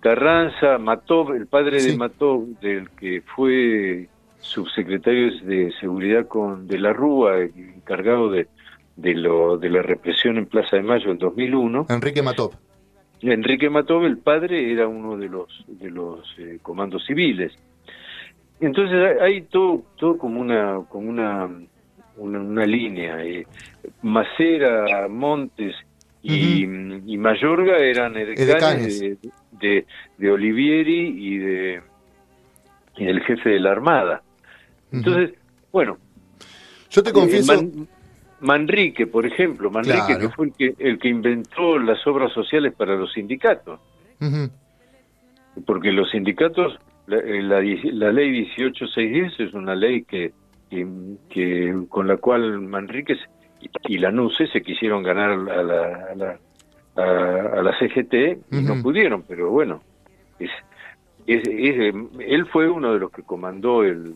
Carranza, 0.00 0.78
Matov, 0.78 1.32
el 1.34 1.46
padre 1.46 1.82
de 1.82 1.96
Matov, 1.96 2.46
del 2.60 2.90
que 2.90 3.22
fue 3.34 4.08
subsecretario 4.48 5.30
de 5.42 5.72
Seguridad 5.80 6.26
con 6.26 6.66
de 6.66 6.78
la 6.78 6.92
Rúa, 6.92 7.40
encargado 7.40 8.30
de, 8.30 8.48
de, 8.96 9.14
lo, 9.14 9.58
de 9.58 9.70
la 9.70 9.82
represión 9.82 10.38
en 10.38 10.46
Plaza 10.46 10.76
de 10.76 10.82
Mayo 10.82 11.10
en 11.10 11.18
2001. 11.18 11.86
Enrique 11.88 12.22
Matov. 12.22 12.52
Enrique 13.22 13.68
Matov, 13.68 14.04
el 14.04 14.18
padre, 14.18 14.72
era 14.72 14.86
uno 14.86 15.16
de 15.16 15.28
los, 15.28 15.64
de 15.66 15.90
los 15.90 16.20
eh, 16.38 16.58
comandos 16.62 17.04
civiles. 17.06 17.52
entonces 18.60 19.20
hay 19.20 19.42
todo, 19.42 19.84
todo 19.96 20.18
como 20.18 20.40
una, 20.40 20.80
como 20.88 21.08
una, 21.08 21.48
una, 22.16 22.66
línea. 22.66 23.24
Eh. 23.24 23.46
Macera, 24.02 25.08
Montes 25.08 25.74
y, 26.22 26.66
Mayorga 27.16 27.78
eran 27.78 28.16
edecanes 28.16 29.00
de, 29.00 29.84
de, 30.18 30.30
Olivieri 30.30 31.08
y 31.08 31.38
de 31.38 31.82
y 32.98 33.04
del 33.04 33.20
jefe 33.22 33.50
de 33.50 33.60
la 33.60 33.72
Armada. 33.72 34.22
Entonces, 34.92 35.34
bueno. 35.72 35.98
Yo 36.90 37.02
te 37.02 37.12
confieso. 37.12 37.54
Manrique, 38.40 39.06
por 39.06 39.26
ejemplo, 39.26 39.70
Manrique 39.70 40.18
que 40.18 40.28
fue 40.28 40.46
el 40.46 40.52
que, 40.52 40.74
el 40.78 40.98
que 40.98 41.08
inventó 41.08 41.78
las 41.78 42.06
obras 42.06 42.32
sociales 42.32 42.72
para 42.74 42.94
los 42.96 43.12
sindicatos. 43.12 43.80
Porque 45.66 45.90
los 45.90 46.10
sindicatos, 46.10 46.78
la, 47.06 47.18
eh, 47.18 47.42
la, 47.42 48.12
ley 48.12 48.48
18610 48.56 49.40
es 49.40 49.54
una 49.54 49.74
ley 49.74 50.04
que, 50.04 50.32
que, 50.70 51.74
con 51.88 52.06
la 52.06 52.16
cual 52.18 52.60
Manrique 52.60 53.16
y 53.88 53.98
la 53.98 54.12
NUCE 54.12 54.46
se 54.48 54.62
quisieron 54.62 55.02
ganar 55.02 55.30
a 55.30 55.36
la, 55.36 56.38
a 56.94 57.62
la, 57.62 57.78
CGT 57.78 58.52
y 58.52 58.62
no 58.62 58.80
pudieron, 58.82 59.22
pero 59.22 59.50
bueno, 59.50 59.82
es, 60.38 60.50
es, 61.26 61.42
él 61.48 62.46
fue 62.52 62.68
uno 62.68 62.92
de 62.92 63.00
los 63.00 63.10
que 63.10 63.22
comandó 63.22 63.82
el, 63.82 64.14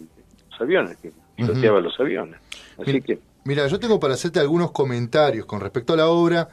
los 0.53 0.61
aviones, 0.61 0.97
que 0.99 1.13
piloteaba 1.37 1.81
los 1.81 1.99
aviones. 1.99 2.39
Así 2.79 3.01
que 3.01 3.19
Mira, 3.45 3.67
yo 3.67 3.81
tengo 3.81 3.99
para 3.99 4.15
hacerte 4.15 4.39
algunos 4.39 4.71
comentarios 4.71 5.47
con 5.47 5.61
respecto 5.61 5.95
a 5.95 5.97
la 5.97 6.09
obra, 6.09 6.49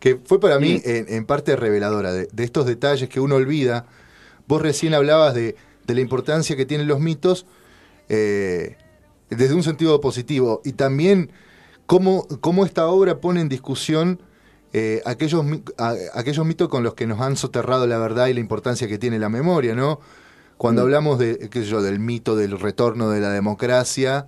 que 0.00 0.16
fue 0.16 0.40
para 0.40 0.58
mí 0.58 0.80
en, 0.84 1.24
parte 1.26 1.54
reveladora, 1.54 2.12
de, 2.12 2.28
estos 2.44 2.66
detalles 2.66 3.08
que 3.08 3.20
uno 3.20 3.36
olvida. 3.36 3.86
Vos 4.48 4.60
recién 4.60 4.94
hablabas 4.94 5.34
de, 5.34 5.54
la 5.86 6.00
importancia 6.00 6.56
que 6.56 6.66
tienen 6.66 6.88
los 6.88 6.98
mitos 6.98 7.46
eh, 8.08 8.76
desde 9.30 9.54
un 9.54 9.62
sentido 9.62 10.00
positivo 10.00 10.60
y 10.64 10.72
también 10.72 11.30
cómo, 11.86 12.26
cómo 12.40 12.66
esta 12.66 12.88
obra 12.88 13.20
pone 13.20 13.40
en 13.40 13.48
discusión 13.48 14.20
eh, 14.72 15.02
aquellos, 15.06 15.44
aquellos 16.14 16.44
mitos 16.44 16.68
con 16.68 16.82
los 16.82 16.94
que 16.94 17.06
nos 17.06 17.20
han 17.20 17.36
soterrado 17.36 17.86
la 17.86 17.98
verdad 17.98 18.26
y 18.26 18.34
la 18.34 18.40
importancia 18.40 18.88
que 18.88 18.98
tiene 18.98 19.18
la 19.20 19.28
memoria, 19.28 19.74
¿no? 19.74 20.00
Cuando 20.56 20.82
mm. 20.82 20.84
hablamos 20.84 21.18
de, 21.18 21.48
qué 21.50 21.60
sé 21.60 21.66
yo, 21.66 21.82
del 21.82 21.98
mito 21.98 22.36
del 22.36 22.58
retorno 22.58 23.10
de 23.10 23.20
la 23.20 23.30
democracia, 23.30 24.26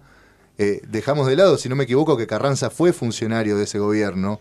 eh, 0.58 0.80
dejamos 0.88 1.26
de 1.26 1.36
lado, 1.36 1.58
si 1.58 1.68
no 1.68 1.76
me 1.76 1.84
equivoco, 1.84 2.16
que 2.16 2.26
Carranza 2.26 2.70
fue 2.70 2.92
funcionario 2.92 3.56
de 3.56 3.64
ese 3.64 3.78
gobierno. 3.78 4.40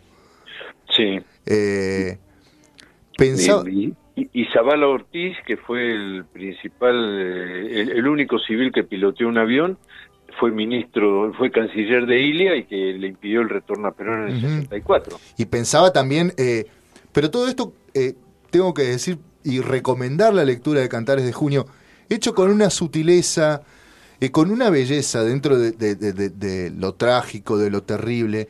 Sí. 0.95 1.19
Eh, 1.45 2.17
pensaba... 3.17 3.69
Y, 3.69 3.93
y, 4.15 4.45
Zavala 4.53 4.87
Ortiz, 4.87 5.35
que 5.45 5.57
fue 5.57 5.91
el 5.91 6.23
principal, 6.31 6.95
eh, 6.95 7.81
el, 7.81 8.07
único 8.07 8.39
civil 8.39 8.71
que 8.71 8.83
piloteó 8.83 9.27
un 9.27 9.37
avión, 9.37 9.77
fue 10.39 10.51
ministro, 10.51 11.33
fue 11.37 11.51
canciller 11.51 12.05
de 12.05 12.21
Ilia 12.21 12.55
y 12.55 12.63
que 12.63 12.93
le 12.93 13.07
impidió 13.07 13.41
el 13.41 13.49
retorno 13.49 13.89
a 13.89 13.91
Perón 13.91 14.29
en 14.29 14.35
el 14.35 14.41
64. 14.41 15.17
Y 15.37 15.45
pensaba 15.45 15.91
también, 15.91 16.33
pero 17.13 17.29
todo 17.29 17.47
esto 17.47 17.73
tengo 18.51 18.73
que 18.73 18.83
decir 18.83 19.17
y 19.45 19.61
recomendar 19.61 20.33
la 20.33 20.43
lectura 20.43 20.81
de 20.81 20.89
Cantares 20.89 21.23
de 21.23 21.31
Junio, 21.31 21.67
hecho 22.09 22.35
con 22.35 22.51
una 22.51 22.69
sutileza, 22.69 23.61
y 24.19 24.29
con 24.29 24.51
una 24.51 24.69
belleza 24.69 25.23
dentro 25.23 25.57
de, 25.57 26.73
lo 26.75 26.93
trágico, 26.95 27.57
de 27.57 27.69
lo 27.69 27.83
terrible. 27.83 28.47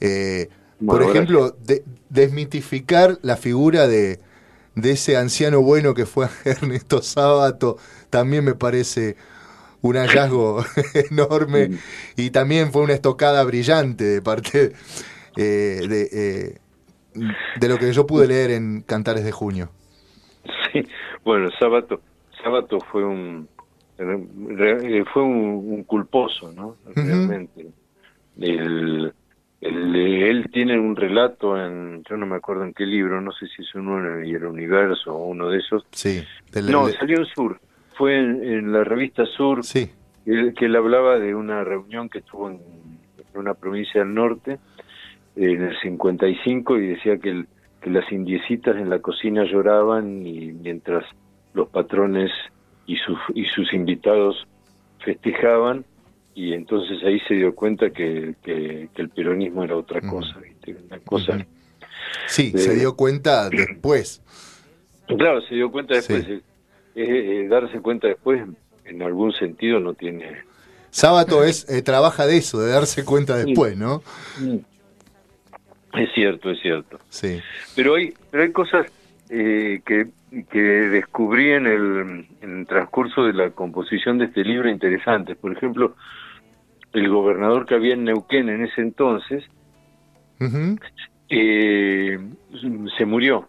Eh, 0.00 0.48
por 0.84 1.02
ejemplo, 1.02 1.56
desmitificar 2.08 3.18
la 3.22 3.36
figura 3.36 3.86
de, 3.86 4.20
ese 4.82 5.16
anciano 5.16 5.60
bueno 5.60 5.92
que 5.94 6.06
fue 6.06 6.28
Ernesto 6.44 7.02
Sábato 7.02 7.78
también 8.10 8.44
me 8.44 8.54
parece 8.54 9.16
un 9.82 9.96
hallazgo 9.96 10.64
enorme 11.10 11.68
mm. 11.68 11.78
y 12.16 12.30
también 12.30 12.72
fue 12.72 12.82
una 12.82 12.94
estocada 12.94 13.42
brillante 13.42 14.04
de 14.04 14.22
parte 14.22 14.72
eh, 15.36 15.80
de, 15.88 16.08
eh, 16.12 16.58
de 17.58 17.68
lo 17.68 17.78
que 17.78 17.92
yo 17.92 18.06
pude 18.06 18.28
leer 18.28 18.52
en 18.52 18.82
Cantares 18.82 19.24
de 19.24 19.32
Junio. 19.32 19.70
Sí, 20.72 20.82
bueno, 21.24 21.50
Sábato, 21.58 22.00
Sábato 22.42 22.78
fue 22.80 23.04
un, 23.04 23.48
eh, 23.98 25.04
fue 25.12 25.22
un, 25.22 25.84
culposo, 25.84 26.52
¿no? 26.52 26.76
Realmente. 26.94 27.66
El, 28.38 29.12
él 29.60 30.48
tiene 30.52 30.78
un 30.78 30.94
relato 30.94 31.56
en, 31.60 32.02
yo 32.08 32.16
no 32.16 32.26
me 32.26 32.36
acuerdo 32.36 32.64
en 32.64 32.72
qué 32.72 32.86
libro, 32.86 33.20
no 33.20 33.32
sé 33.32 33.46
si 33.48 33.62
es 33.62 33.74
uno 33.74 33.98
en 33.98 34.24
el 34.24 34.44
universo 34.44 35.14
o 35.14 35.26
uno 35.26 35.48
de 35.48 35.58
esos. 35.58 35.84
Sí. 35.90 36.22
no, 36.70 36.88
salió 36.88 37.18
en 37.18 37.26
Sur, 37.26 37.60
fue 37.96 38.18
en, 38.18 38.72
la 38.72 38.84
revista 38.84 39.24
Sur, 39.26 39.64
sí. 39.64 39.90
que, 40.24 40.64
él 40.64 40.76
hablaba 40.76 41.18
de 41.18 41.34
una 41.34 41.64
reunión 41.64 42.08
que 42.08 42.20
tuvo 42.20 42.50
en, 42.50 42.60
una 43.34 43.54
provincia 43.54 44.00
del 44.00 44.14
norte 44.14 44.58
en 45.36 45.62
el 45.62 45.80
55 45.80 46.78
y 46.78 46.86
decía 46.88 47.18
que, 47.18 47.44
que 47.80 47.90
las 47.90 48.10
indiecitas 48.12 48.76
en 48.76 48.90
la 48.90 49.00
cocina 49.00 49.44
lloraban 49.44 50.26
y 50.26 50.52
mientras 50.52 51.04
los 51.54 51.68
patrones 51.68 52.30
y 52.86 52.96
sus, 52.96 53.18
y 53.34 53.44
sus 53.44 53.72
invitados 53.72 54.46
festejaban 55.04 55.84
y 56.34 56.52
entonces 56.52 57.02
ahí 57.02 57.18
se 57.26 57.34
dio 57.34 57.52
cuenta 57.54 57.90
que, 57.90 58.36
que, 58.42 58.88
el 58.94 59.08
peronismo 59.08 59.64
era 59.64 59.76
otra 59.76 60.00
cosa, 60.00 60.36
Una 60.86 60.98
cosa... 61.00 61.46
Sí, 62.28 62.52
se 62.54 62.76
dio 62.76 62.94
cuenta 62.94 63.50
después. 63.50 64.22
Claro, 65.08 65.40
se 65.42 65.56
dio 65.56 65.70
cuenta 65.72 65.94
después. 65.94 66.26
darse 67.48 67.80
cuenta 67.80 68.06
después, 68.06 68.46
en 68.84 69.02
algún 69.02 69.32
sentido, 69.32 69.80
no 69.80 69.94
tiene... 69.94 70.44
Sábato 70.90 71.42
es 71.42 71.68
eh, 71.68 71.82
trabaja 71.82 72.26
de 72.26 72.36
eso, 72.36 72.60
de 72.60 72.70
darse 72.70 73.04
cuenta 73.04 73.36
después, 73.36 73.76
¿no? 73.76 74.02
Es 75.94 76.12
cierto, 76.14 76.50
es 76.50 76.60
cierto. 76.60 76.98
Sí. 77.08 77.40
Pero 77.74 77.94
hay, 77.94 78.12
pero 78.30 78.42
hay 78.42 78.52
cosas 78.52 78.86
eh, 79.30 79.80
que 79.84 80.08
que 80.50 80.58
descubrí 80.58 81.52
en 81.52 81.66
el, 81.66 82.66
transcurso 82.66 83.24
de 83.24 83.32
la 83.32 83.50
composición 83.50 84.18
de 84.18 84.26
este 84.26 84.44
libro 84.44 84.68
interesantes. 84.68 85.36
Por 85.36 85.52
ejemplo, 85.52 85.94
el 86.92 87.08
gobernador 87.08 87.66
que 87.66 87.74
había 87.74 87.94
en 87.94 88.04
Neuquén 88.04 88.48
en 88.48 88.64
ese 88.64 88.82
entonces 88.82 89.44
eh, 91.30 92.18
se 92.96 93.04
murió. 93.06 93.48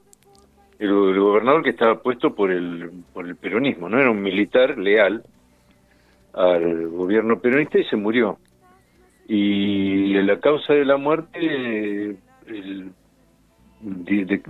El, 0.80 1.20
gobernador 1.20 1.64
que 1.64 1.72
estaba 1.72 2.02
puesto 2.02 2.34
por 2.34 2.52
el, 2.52 2.90
por 3.14 3.28
el 3.28 3.36
peronismo, 3.36 3.90
no 3.90 4.00
era 4.00 4.12
un 4.12 4.22
militar 4.22 4.78
leal 4.78 5.24
al 6.34 6.88
gobierno 6.88 7.40
peronista 7.40 7.78
y 7.80 7.86
se 7.86 7.98
murió. 7.98 8.38
Y 9.28 10.14
la 10.14 10.40
causa 10.40 10.74
de 10.74 10.86
la 10.86 10.98
muerte 10.98 12.18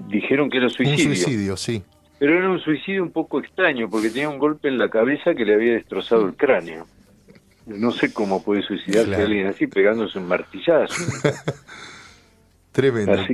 dijeron 0.08 0.50
que 0.50 0.58
era 0.58 0.70
suicidio. 0.70 1.10
Un 1.10 1.16
suicidio, 1.16 1.58
sí. 1.58 1.84
Pero 2.20 2.38
era 2.38 2.50
un 2.50 2.60
suicidio 2.60 3.04
un 3.04 3.12
poco 3.12 3.40
extraño 3.40 3.90
porque 3.90 4.10
tenía 4.10 4.30
un 4.30 4.40
golpe 4.40 4.68
en 4.68 4.78
la 4.78 4.90
cabeza 4.90 5.34
que 5.34 5.46
le 5.46 5.54
había 5.54 5.74
destrozado 5.74 6.26
el 6.26 6.36
cráneo. 6.36 6.86
No 7.66 7.92
sé 7.92 8.12
cómo 8.12 8.44
puede 8.44 8.64
suicidarse 8.64 9.16
alguien 9.16 9.48
así 9.48 9.68
pegándose 9.68 10.18
un 10.18 10.28
martillazo. 10.28 10.96
Tremendo. 12.72 13.26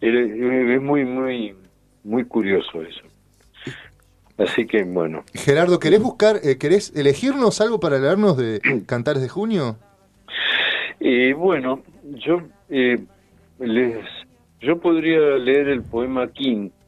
es 0.00 0.82
muy, 0.82 1.04
muy, 1.04 1.54
muy 2.04 2.24
curioso 2.24 2.82
eso. 2.82 3.02
Así 4.38 4.66
que 4.66 4.84
bueno. 4.84 5.24
Gerardo, 5.34 5.80
¿querés 5.80 6.00
buscar, 6.00 6.40
eh, 6.44 6.58
querés 6.58 6.92
elegirnos 6.94 7.60
algo 7.60 7.80
para 7.80 7.98
leernos 7.98 8.36
de 8.36 8.60
Cantares 8.86 9.22
de 9.22 9.28
Junio? 9.28 9.76
Eh, 11.00 11.32
bueno, 11.32 11.82
yo 12.04 12.42
eh, 12.68 12.98
les, 13.60 14.04
yo 14.60 14.80
podría 14.80 15.18
leer 15.38 15.68
el 15.68 15.82
poema 15.82 16.28
Quinto 16.28 16.78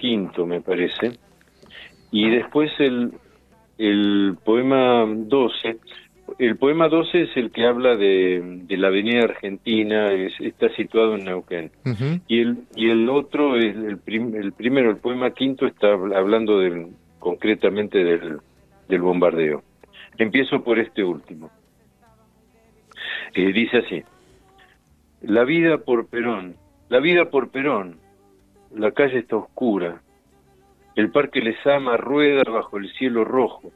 quinto, 0.00 0.46
me 0.46 0.60
parece. 0.60 1.12
Y 2.10 2.30
después 2.30 2.72
el, 2.78 3.12
el 3.78 4.36
poema 4.44 5.04
12. 5.06 5.76
El 6.38 6.56
poema 6.56 6.88
12 6.88 7.22
es 7.22 7.36
el 7.36 7.50
que 7.50 7.66
habla 7.66 7.96
de, 7.96 8.62
de 8.64 8.76
la 8.76 8.88
Avenida 8.88 9.24
Argentina, 9.24 10.10
está 10.12 10.68
situado 10.74 11.16
en 11.16 11.24
Neuquén. 11.24 11.70
y, 12.26 12.40
el, 12.40 12.58
y 12.74 12.88
el 12.88 13.08
otro, 13.08 13.56
es 13.56 13.76
el, 13.76 14.00
el 14.34 14.52
primero, 14.52 14.90
el 14.90 14.96
poema 14.96 15.32
quinto, 15.32 15.66
está 15.66 15.92
hablando 15.92 16.58
del, 16.58 16.88
concretamente 17.18 18.02
del, 18.02 18.38
del 18.88 19.00
bombardeo. 19.02 19.62
Empiezo 20.18 20.62
por 20.62 20.78
este 20.78 21.04
último. 21.04 21.50
Eh, 23.34 23.52
dice 23.52 23.78
así, 23.78 24.02
la 25.22 25.44
vida 25.44 25.78
por 25.78 26.06
Perón, 26.06 26.56
la 26.88 26.98
vida 26.98 27.30
por 27.30 27.50
Perón, 27.50 27.98
la 28.74 28.92
calle 28.92 29.18
está 29.18 29.36
oscura. 29.36 30.00
El 30.96 31.10
parque 31.10 31.40
les 31.40 31.64
ama 31.66 31.96
rueda 31.96 32.42
bajo 32.50 32.78
el 32.78 32.90
cielo 32.92 33.24
rojo 33.24 33.70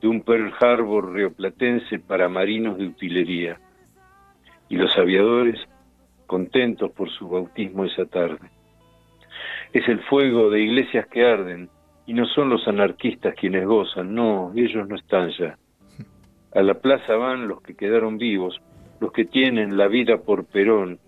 de 0.00 0.08
un 0.08 0.22
Pearl 0.22 0.52
Harbor 0.60 1.12
rioplatense 1.12 1.98
para 1.98 2.28
marinos 2.28 2.78
de 2.78 2.86
utilería. 2.86 3.58
Y 4.68 4.76
los 4.76 4.96
aviadores, 4.96 5.60
contentos 6.26 6.90
por 6.92 7.10
su 7.10 7.28
bautismo 7.28 7.84
esa 7.84 8.04
tarde. 8.06 8.50
Es 9.72 9.88
el 9.88 10.00
fuego 10.04 10.50
de 10.50 10.60
iglesias 10.60 11.06
que 11.08 11.24
arden 11.24 11.68
Y 12.06 12.14
no 12.14 12.26
son 12.26 12.48
los 12.48 12.66
anarquistas 12.66 13.34
quienes 13.34 13.66
gozan, 13.66 14.14
no, 14.14 14.52
ellos 14.56 14.88
no 14.88 14.96
están 14.96 15.30
ya. 15.38 15.58
A 16.54 16.62
la 16.62 16.74
plaza 16.74 17.14
van 17.16 17.48
los 17.48 17.60
que 17.60 17.74
quedaron 17.74 18.16
vivos, 18.16 18.58
los 19.00 19.12
que 19.12 19.24
tienen 19.24 19.76
la 19.76 19.88
vida 19.88 20.18
por 20.18 20.44
Perón, 20.44 20.98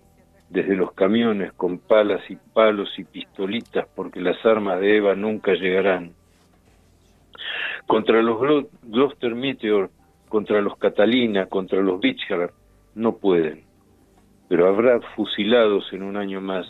desde 0.49 0.75
los 0.75 0.93
camiones 0.93 1.53
con 1.53 1.79
palas 1.79 2.21
y 2.29 2.35
palos 2.35 2.89
y 2.97 3.05
pistolitas, 3.05 3.87
porque 3.95 4.19
las 4.19 4.45
armas 4.45 4.79
de 4.81 4.97
Eva 4.97 5.15
nunca 5.15 5.53
llegarán. 5.53 6.11
Contra 7.87 8.21
los 8.21 8.67
Gloucester 8.83 9.33
Meteor, 9.33 9.89
contra 10.27 10.61
los 10.61 10.77
Catalina, 10.77 11.45
contra 11.45 11.81
los 11.81 11.99
Bichar, 11.99 12.51
no 12.95 13.17
pueden. 13.17 13.63
Pero 14.49 14.67
habrá 14.67 14.99
fusilados 15.15 15.91
en 15.93 16.03
un 16.03 16.17
año 16.17 16.41
más. 16.41 16.65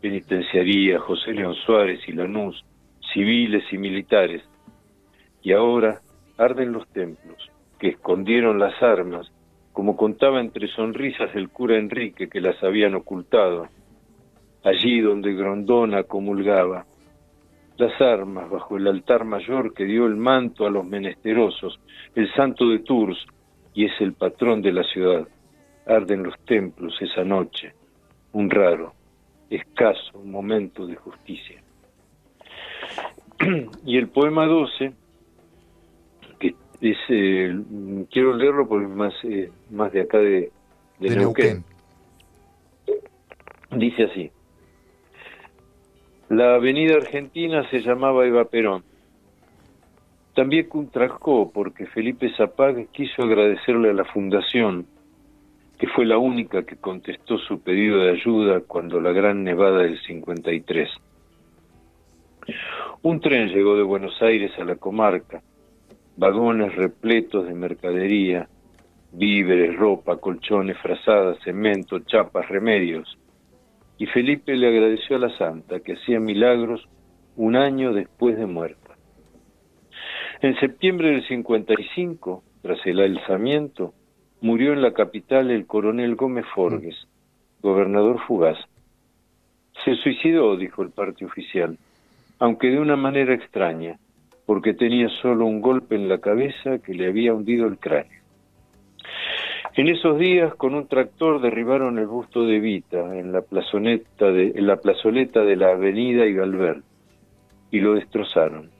Penitenciaría, 0.00 0.98
José 1.00 1.32
León 1.32 1.54
Suárez 1.66 2.00
y 2.06 2.12
Lanús, 2.12 2.62
civiles 3.12 3.64
y 3.72 3.78
militares. 3.78 4.42
Y 5.42 5.52
ahora 5.52 6.00
arden 6.36 6.72
los 6.72 6.86
templos, 6.88 7.50
que 7.78 7.88
escondieron 7.88 8.58
las 8.58 8.80
armas, 8.82 9.30
como 9.78 9.96
contaba 9.96 10.40
entre 10.40 10.66
sonrisas 10.66 11.30
el 11.36 11.50
cura 11.50 11.78
Enrique 11.78 12.28
que 12.28 12.40
las 12.40 12.60
habían 12.64 12.96
ocultado, 12.96 13.68
allí 14.64 15.00
donde 15.00 15.34
Grondona 15.34 16.02
comulgaba. 16.02 16.84
Las 17.76 18.00
armas 18.00 18.50
bajo 18.50 18.76
el 18.76 18.88
altar 18.88 19.24
mayor 19.24 19.72
que 19.72 19.84
dio 19.84 20.06
el 20.06 20.16
manto 20.16 20.66
a 20.66 20.70
los 20.70 20.84
menesterosos, 20.84 21.78
el 22.16 22.28
santo 22.34 22.68
de 22.68 22.80
Tours, 22.80 23.24
y 23.72 23.84
es 23.84 23.92
el 24.00 24.14
patrón 24.14 24.62
de 24.62 24.72
la 24.72 24.82
ciudad. 24.82 25.28
Arden 25.86 26.24
los 26.24 26.36
templos 26.40 27.00
esa 27.00 27.22
noche, 27.22 27.72
un 28.32 28.50
raro, 28.50 28.94
escaso 29.48 30.18
momento 30.24 30.88
de 30.88 30.96
justicia. 30.96 31.62
y 33.86 33.96
el 33.96 34.08
poema 34.08 34.44
12, 34.44 34.92
es, 36.80 36.96
eh, 37.08 37.60
quiero 38.10 38.34
leerlo 38.34 38.68
porque 38.68 38.86
es 38.86 38.94
más, 38.94 39.14
eh, 39.24 39.50
más 39.70 39.92
de 39.92 40.02
acá 40.02 40.18
de, 40.18 40.50
Neuquén. 41.00 41.64
Dice 43.70 44.04
así. 44.04 44.30
La 46.28 46.54
avenida 46.54 46.96
argentina 46.96 47.68
se 47.70 47.80
llamaba 47.80 48.26
Eva 48.26 48.44
Perón. 48.44 48.82
También 50.34 50.68
contrajó 50.68 51.50
porque 51.50 51.86
Felipe 51.86 52.30
Zapag 52.36 52.88
quiso 52.92 53.22
agradecerle 53.22 53.90
a 53.90 53.94
la 53.94 54.04
fundación, 54.04 54.86
que 55.78 55.88
fue 55.88 56.06
la 56.06 56.18
única 56.18 56.64
que 56.64 56.76
contestó 56.76 57.38
su 57.38 57.60
pedido 57.60 57.98
de 58.00 58.12
ayuda 58.12 58.60
cuando 58.60 59.00
la 59.00 59.12
gran 59.12 59.42
nevada 59.42 59.82
del 59.82 60.00
53. 60.02 60.88
Un 63.02 63.20
tren 63.20 63.48
llegó 63.48 63.76
de 63.76 63.82
Buenos 63.82 64.20
Aires 64.22 64.52
a 64.58 64.64
la 64.64 64.76
comarca, 64.76 65.42
vagones 66.18 66.74
repletos 66.74 67.46
de 67.46 67.54
mercadería, 67.54 68.48
víveres, 69.12 69.76
ropa, 69.76 70.16
colchones, 70.16 70.76
frazadas, 70.78 71.38
cemento, 71.44 72.00
chapas, 72.00 72.48
remedios. 72.48 73.16
Y 73.98 74.06
Felipe 74.06 74.56
le 74.56 74.68
agradeció 74.68 75.16
a 75.16 75.20
la 75.20 75.38
santa 75.38 75.80
que 75.80 75.94
hacía 75.94 76.18
milagros 76.18 76.86
un 77.36 77.54
año 77.56 77.92
después 77.92 78.36
de 78.36 78.46
muerta. 78.46 78.96
En 80.40 80.58
septiembre 80.58 81.10
del 81.10 81.26
55, 81.26 82.42
tras 82.62 82.84
el 82.84 83.00
alzamiento, 83.00 83.94
murió 84.40 84.72
en 84.72 84.82
la 84.82 84.92
capital 84.92 85.50
el 85.50 85.66
coronel 85.66 86.16
Gómez 86.16 86.46
Forges, 86.52 86.96
gobernador 87.62 88.20
fugaz. 88.26 88.58
Se 89.84 89.94
suicidó, 89.94 90.56
dijo 90.56 90.82
el 90.82 90.90
parte 90.90 91.24
oficial 91.24 91.78
aunque 92.38 92.68
de 92.68 92.78
una 92.78 92.96
manera 92.96 93.34
extraña, 93.34 93.98
porque 94.48 94.72
tenía 94.72 95.10
solo 95.20 95.44
un 95.44 95.60
golpe 95.60 95.94
en 95.94 96.08
la 96.08 96.22
cabeza 96.22 96.78
que 96.78 96.94
le 96.94 97.06
había 97.06 97.34
hundido 97.34 97.66
el 97.66 97.76
cráneo. 97.76 98.22
En 99.74 99.88
esos 99.88 100.18
días, 100.18 100.54
con 100.54 100.74
un 100.74 100.88
tractor 100.88 101.42
derribaron 101.42 101.98
el 101.98 102.06
busto 102.06 102.46
de 102.46 102.58
Vita 102.58 103.14
en 103.14 103.30
la, 103.30 103.42
plazoleta 103.42 104.32
de, 104.32 104.54
en 104.56 104.66
la 104.66 104.76
plazoleta 104.76 105.42
de 105.42 105.54
la 105.54 105.72
Avenida 105.72 106.24
y 106.24 106.32
Galver 106.32 106.80
y 107.70 107.80
lo 107.80 107.92
destrozaron. 107.92 108.70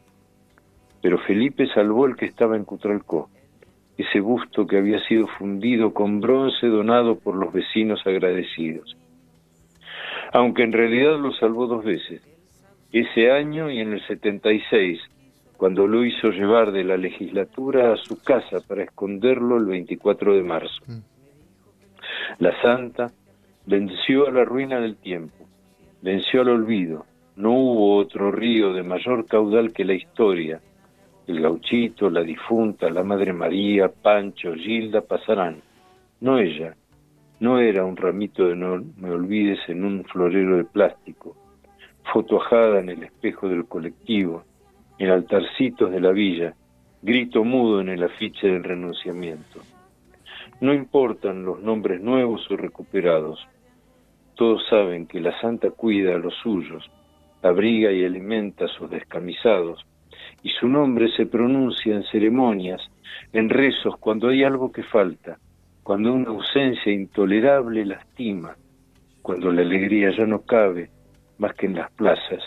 Pero 1.02 1.18
Felipe 1.18 1.66
salvó 1.66 2.06
el 2.06 2.16
que 2.16 2.24
estaba 2.24 2.56
en 2.56 2.64
Cutralcó, 2.64 3.28
ese 3.98 4.20
busto 4.20 4.66
que 4.66 4.78
había 4.78 5.00
sido 5.00 5.26
fundido 5.26 5.92
con 5.92 6.22
bronce 6.22 6.66
donado 6.66 7.18
por 7.18 7.36
los 7.36 7.52
vecinos 7.52 8.00
agradecidos. 8.06 8.96
Aunque 10.32 10.62
en 10.62 10.72
realidad 10.72 11.18
lo 11.18 11.30
salvó 11.34 11.66
dos 11.66 11.84
veces, 11.84 12.22
ese 12.90 13.30
año 13.30 13.70
y 13.70 13.80
en 13.80 13.92
el 13.92 14.06
76, 14.06 14.98
cuando 15.58 15.88
lo 15.88 16.04
hizo 16.04 16.30
llevar 16.30 16.70
de 16.70 16.84
la 16.84 16.96
legislatura 16.96 17.92
a 17.92 17.96
su 17.96 18.22
casa 18.22 18.60
para 18.66 18.84
esconderlo 18.84 19.56
el 19.56 19.66
24 19.66 20.36
de 20.36 20.42
marzo. 20.42 20.82
Mm. 20.86 20.98
La 22.38 22.62
santa 22.62 23.10
venció 23.66 24.28
a 24.28 24.30
la 24.30 24.44
ruina 24.44 24.80
del 24.80 24.96
tiempo, 24.96 25.46
venció 26.00 26.42
al 26.42 26.50
olvido. 26.50 27.04
No 27.34 27.50
hubo 27.50 27.96
otro 27.96 28.30
río 28.30 28.72
de 28.72 28.82
mayor 28.82 29.26
caudal 29.26 29.72
que 29.72 29.84
la 29.84 29.94
historia. 29.94 30.60
El 31.26 31.40
gauchito, 31.42 32.08
la 32.08 32.22
difunta, 32.22 32.88
la 32.88 33.02
Madre 33.02 33.32
María, 33.32 33.88
Pancho, 33.88 34.54
Gilda 34.54 35.00
pasarán. 35.00 35.60
No 36.20 36.38
ella. 36.38 36.74
No 37.40 37.58
era 37.58 37.84
un 37.84 37.96
ramito 37.96 38.46
de 38.46 38.56
no 38.56 38.82
me 38.96 39.10
olvides 39.10 39.60
en 39.68 39.84
un 39.84 40.04
florero 40.04 40.56
de 40.56 40.64
plástico 40.64 41.36
fotoajada 42.12 42.80
en 42.80 42.88
el 42.88 43.02
espejo 43.02 43.48
del 43.48 43.66
colectivo, 43.66 44.44
en 44.98 45.10
altarcitos 45.10 45.90
de 45.90 46.00
la 46.00 46.10
villa, 46.10 46.54
grito 47.02 47.44
mudo 47.44 47.80
en 47.80 47.88
el 47.88 48.02
afiche 48.02 48.48
del 48.48 48.64
renunciamiento. 48.64 49.60
No 50.60 50.74
importan 50.74 51.44
los 51.44 51.60
nombres 51.60 52.00
nuevos 52.00 52.50
o 52.50 52.56
recuperados. 52.56 53.46
Todos 54.34 54.66
saben 54.68 55.06
que 55.06 55.20
la 55.20 55.38
santa 55.40 55.70
cuida 55.70 56.16
a 56.16 56.18
los 56.18 56.34
suyos, 56.42 56.90
abriga 57.42 57.92
y 57.92 58.04
alimenta 58.04 58.64
a 58.64 58.68
sus 58.68 58.90
descamisados, 58.90 59.86
y 60.42 60.50
su 60.50 60.68
nombre 60.68 61.08
se 61.16 61.26
pronuncia 61.26 61.94
en 61.94 62.02
ceremonias, 62.04 62.80
en 63.32 63.48
rezos, 63.48 63.96
cuando 63.98 64.28
hay 64.28 64.42
algo 64.42 64.72
que 64.72 64.82
falta, 64.82 65.38
cuando 65.84 66.12
una 66.12 66.30
ausencia 66.30 66.92
intolerable 66.92 67.84
lastima, 67.84 68.56
cuando 69.22 69.52
la 69.52 69.62
alegría 69.62 70.10
ya 70.10 70.26
no 70.26 70.42
cabe, 70.42 70.90
más 71.38 71.54
que 71.54 71.66
en 71.66 71.76
las 71.76 71.90
plazas, 71.92 72.42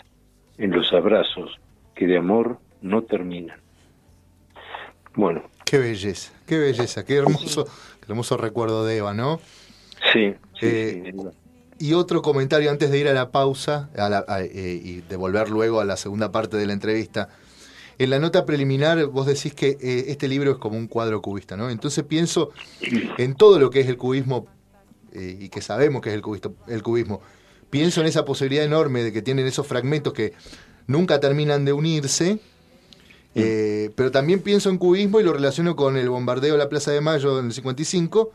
en 0.58 0.70
los 0.70 0.92
abrazos 0.92 1.61
que 1.94 2.06
de 2.06 2.18
amor 2.18 2.58
no 2.80 3.02
terminan. 3.02 3.58
Bueno. 5.14 5.42
Qué 5.64 5.78
belleza, 5.78 6.32
qué 6.46 6.58
belleza, 6.58 7.04
qué 7.04 7.16
hermoso, 7.16 7.64
qué 7.64 8.06
hermoso 8.08 8.36
recuerdo 8.36 8.84
de 8.84 8.98
Eva, 8.98 9.14
¿no? 9.14 9.40
Sí. 10.12 10.34
Eh, 10.60 11.14
y 11.78 11.94
otro 11.94 12.22
comentario 12.22 12.70
antes 12.70 12.90
de 12.90 12.98
ir 12.98 13.08
a 13.08 13.14
la 13.14 13.30
pausa 13.30 13.88
eh, 13.94 14.80
y 14.82 15.00
de 15.00 15.16
volver 15.16 15.50
luego 15.50 15.80
a 15.80 15.84
la 15.84 15.96
segunda 15.96 16.30
parte 16.30 16.56
de 16.56 16.66
la 16.66 16.72
entrevista. 16.72 17.28
En 17.98 18.10
la 18.10 18.18
nota 18.18 18.44
preliminar 18.44 19.04
vos 19.06 19.26
decís 19.26 19.54
que 19.54 19.78
eh, 19.80 20.04
este 20.08 20.28
libro 20.28 20.52
es 20.52 20.56
como 20.58 20.76
un 20.76 20.88
cuadro 20.88 21.22
cubista, 21.22 21.56
¿no? 21.56 21.70
Entonces 21.70 22.04
pienso 22.04 22.50
en 23.18 23.34
todo 23.34 23.58
lo 23.58 23.70
que 23.70 23.80
es 23.80 23.88
el 23.88 23.96
cubismo 23.96 24.46
y 25.14 25.50
que 25.50 25.60
sabemos 25.60 26.00
que 26.00 26.08
es 26.08 26.14
el, 26.14 26.22
el 26.68 26.82
cubismo 26.82 27.20
pienso 27.72 28.02
en 28.02 28.06
esa 28.06 28.26
posibilidad 28.26 28.66
enorme 28.66 29.02
de 29.02 29.14
que 29.14 29.22
tienen 29.22 29.46
esos 29.46 29.66
fragmentos 29.66 30.12
que 30.12 30.34
nunca 30.86 31.20
terminan 31.20 31.64
de 31.64 31.72
unirse, 31.72 32.38
eh, 33.34 33.90
pero 33.96 34.10
también 34.10 34.40
pienso 34.40 34.70
en 34.70 34.78
cubismo 34.78 35.20
y 35.20 35.24
lo 35.24 35.32
relaciono 35.32 35.74
con 35.76 35.96
el 35.96 36.08
bombardeo 36.08 36.52
de 36.52 36.58
la 36.58 36.68
Plaza 36.68 36.90
de 36.90 37.00
Mayo 37.00 37.38
en 37.38 37.46
el 37.46 37.52
55, 37.52 38.32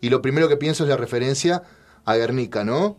y 0.00 0.10
lo 0.10 0.22
primero 0.22 0.48
que 0.48 0.56
pienso 0.56 0.84
es 0.84 0.90
la 0.90 0.96
referencia 0.96 1.62
a 2.04 2.16
Guernica, 2.16 2.64
¿no? 2.64 2.96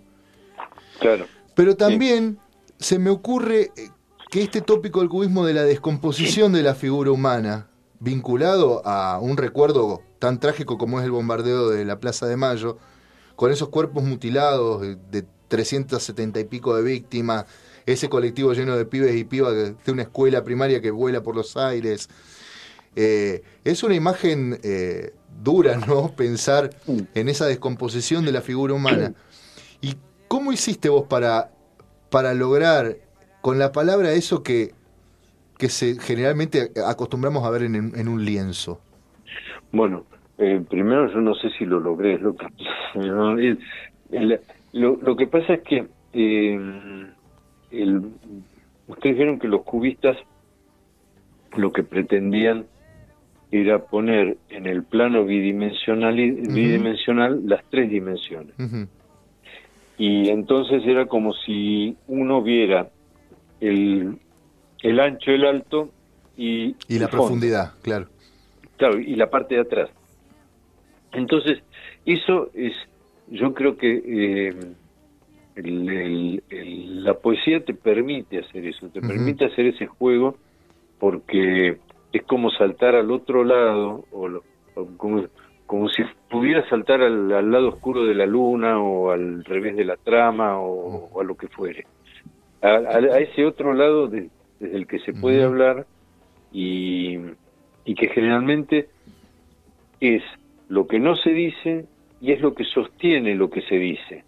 Claro. 0.99 1.27
Pero 1.55 1.75
también 1.75 2.39
se 2.77 2.99
me 2.99 3.09
ocurre 3.09 3.71
eh, 3.75 3.89
que 4.29 4.41
este 4.41 4.61
tópico 4.61 4.99
del 4.99 5.09
cubismo 5.09 5.45
de 5.45 5.53
la 5.53 5.63
descomposición 5.63 6.53
de 6.53 6.63
la 6.63 6.75
figura 6.75 7.11
humana, 7.11 7.67
vinculado 7.99 8.85
a 8.85 9.19
un 9.19 9.37
recuerdo 9.37 10.01
tan 10.19 10.39
trágico 10.39 10.77
como 10.77 10.99
es 10.99 11.05
el 11.05 11.11
bombardeo 11.11 11.69
de 11.69 11.85
la 11.85 11.99
Plaza 11.99 12.27
de 12.27 12.37
Mayo, 12.37 12.77
con 13.35 13.51
esos 13.51 13.69
cuerpos 13.69 14.03
mutilados 14.03 14.81
de 14.81 15.25
370 15.47 16.39
y 16.41 16.43
pico 16.43 16.75
de 16.75 16.83
víctimas, 16.83 17.45
ese 17.91 18.09
colectivo 18.09 18.53
lleno 18.53 18.77
de 18.77 18.85
pibes 18.85 19.15
y 19.15 19.23
pibas 19.23 19.53
de 19.53 19.91
una 19.91 20.03
escuela 20.03 20.43
primaria 20.43 20.81
que 20.81 20.91
vuela 20.91 21.23
por 21.23 21.35
los 21.35 21.57
aires. 21.57 22.09
Eh, 22.95 23.43
es 23.63 23.83
una 23.83 23.95
imagen 23.95 24.57
eh, 24.63 25.13
dura, 25.41 25.77
¿no? 25.77 26.11
Pensar 26.17 26.69
en 26.87 27.29
esa 27.29 27.47
descomposición 27.47 28.25
de 28.25 28.31
la 28.31 28.41
figura 28.41 28.73
humana. 28.73 29.13
¿Y 29.81 29.95
cómo 30.27 30.51
hiciste 30.51 30.89
vos 30.89 31.05
para, 31.07 31.51
para 32.09 32.33
lograr 32.33 32.97
con 33.41 33.57
la 33.57 33.71
palabra 33.71 34.11
eso 34.11 34.43
que, 34.43 34.73
que 35.57 35.69
se, 35.69 35.99
generalmente 35.99 36.71
acostumbramos 36.85 37.45
a 37.45 37.49
ver 37.49 37.63
en, 37.63 38.07
un 38.07 38.25
lienzo? 38.25 38.81
Bueno, 39.71 40.05
eh, 40.37 40.61
primero 40.69 41.11
yo 41.11 41.21
no 41.21 41.35
sé 41.35 41.49
si 41.57 41.65
lo 41.65 41.79
logré, 41.79 42.17
lo 42.17 42.35
que, 42.35 42.47
lo, 44.73 45.15
que 45.15 45.27
pasa 45.27 45.53
es 45.53 45.61
que 45.61 45.87
el, 47.71 48.11
ustedes 48.87 49.15
vieron 49.15 49.39
que 49.39 49.47
los 49.47 49.63
cubistas 49.63 50.17
lo 51.55 51.71
que 51.71 51.83
pretendían 51.83 52.65
era 53.51 53.79
poner 53.79 54.37
en 54.49 54.67
el 54.67 54.83
plano 54.83 55.25
bidimensional, 55.25 56.15
bidimensional 56.15 57.41
las 57.47 57.63
tres 57.69 57.89
dimensiones. 57.89 58.53
Y 59.97 60.29
entonces 60.29 60.83
era 60.85 61.07
como 61.07 61.33
si 61.33 61.97
uno 62.07 62.43
viera 62.43 62.89
el, 63.59 64.17
el 64.83 64.99
ancho, 64.99 65.31
el 65.31 65.45
alto 65.45 65.89
y, 66.37 66.75
y 66.87 66.99
la 66.99 67.07
profundidad, 67.07 67.73
claro. 67.81 68.07
Claro, 68.77 68.99
y 68.99 69.15
la 69.15 69.29
parte 69.29 69.55
de 69.55 69.61
atrás. 69.61 69.89
Entonces, 71.11 71.59
eso 72.05 72.49
es, 72.53 72.73
yo 73.27 73.53
creo 73.53 73.75
que 73.77 74.01
eh, 74.05 74.55
la 75.63 77.13
poesía 77.15 77.63
te 77.63 77.73
permite 77.73 78.39
hacer 78.39 78.65
eso, 78.65 78.87
te 78.89 79.01
permite 79.01 79.45
hacer 79.45 79.67
ese 79.67 79.87
juego 79.87 80.37
porque 80.99 81.77
es 82.11 82.23
como 82.23 82.51
saltar 82.51 82.95
al 82.95 83.11
otro 83.11 83.43
lado, 83.43 84.05
o, 84.11 84.41
como, 84.97 85.25
como, 85.65 85.89
si 85.89 86.03
pudiera 86.29 86.67
saltar 86.69 87.01
al, 87.01 87.51
lado 87.51 87.69
oscuro 87.69 88.05
de 88.05 88.15
la 88.15 88.25
luna, 88.25 88.81
o 88.81 89.11
al 89.11 89.43
revés 89.45 89.75
de 89.75 89.85
la 89.85 89.95
trama, 89.97 90.59
o, 90.59 91.19
a 91.19 91.23
lo 91.23 91.35
que 91.35 91.47
fuere. 91.47 91.85
A, 92.61 92.99
ese 93.19 93.45
otro 93.45 93.73
lado 93.73 94.07
desde 94.07 94.29
el 94.59 94.87
que 94.87 94.99
se 94.99 95.13
puede 95.13 95.43
hablar 95.43 95.85
y, 96.51 97.17
y 97.85 97.95
que 97.95 98.09
generalmente 98.09 98.89
es 100.01 100.23
lo 100.67 100.87
que 100.87 100.99
no 100.99 101.15
se 101.15 101.31
dice 101.31 101.85
y 102.21 102.31
es 102.33 102.41
lo 102.41 102.53
que 102.53 102.65
sostiene 102.65 103.35
lo 103.35 103.49
que 103.49 103.61
se 103.61 103.75
dice. 103.75 104.23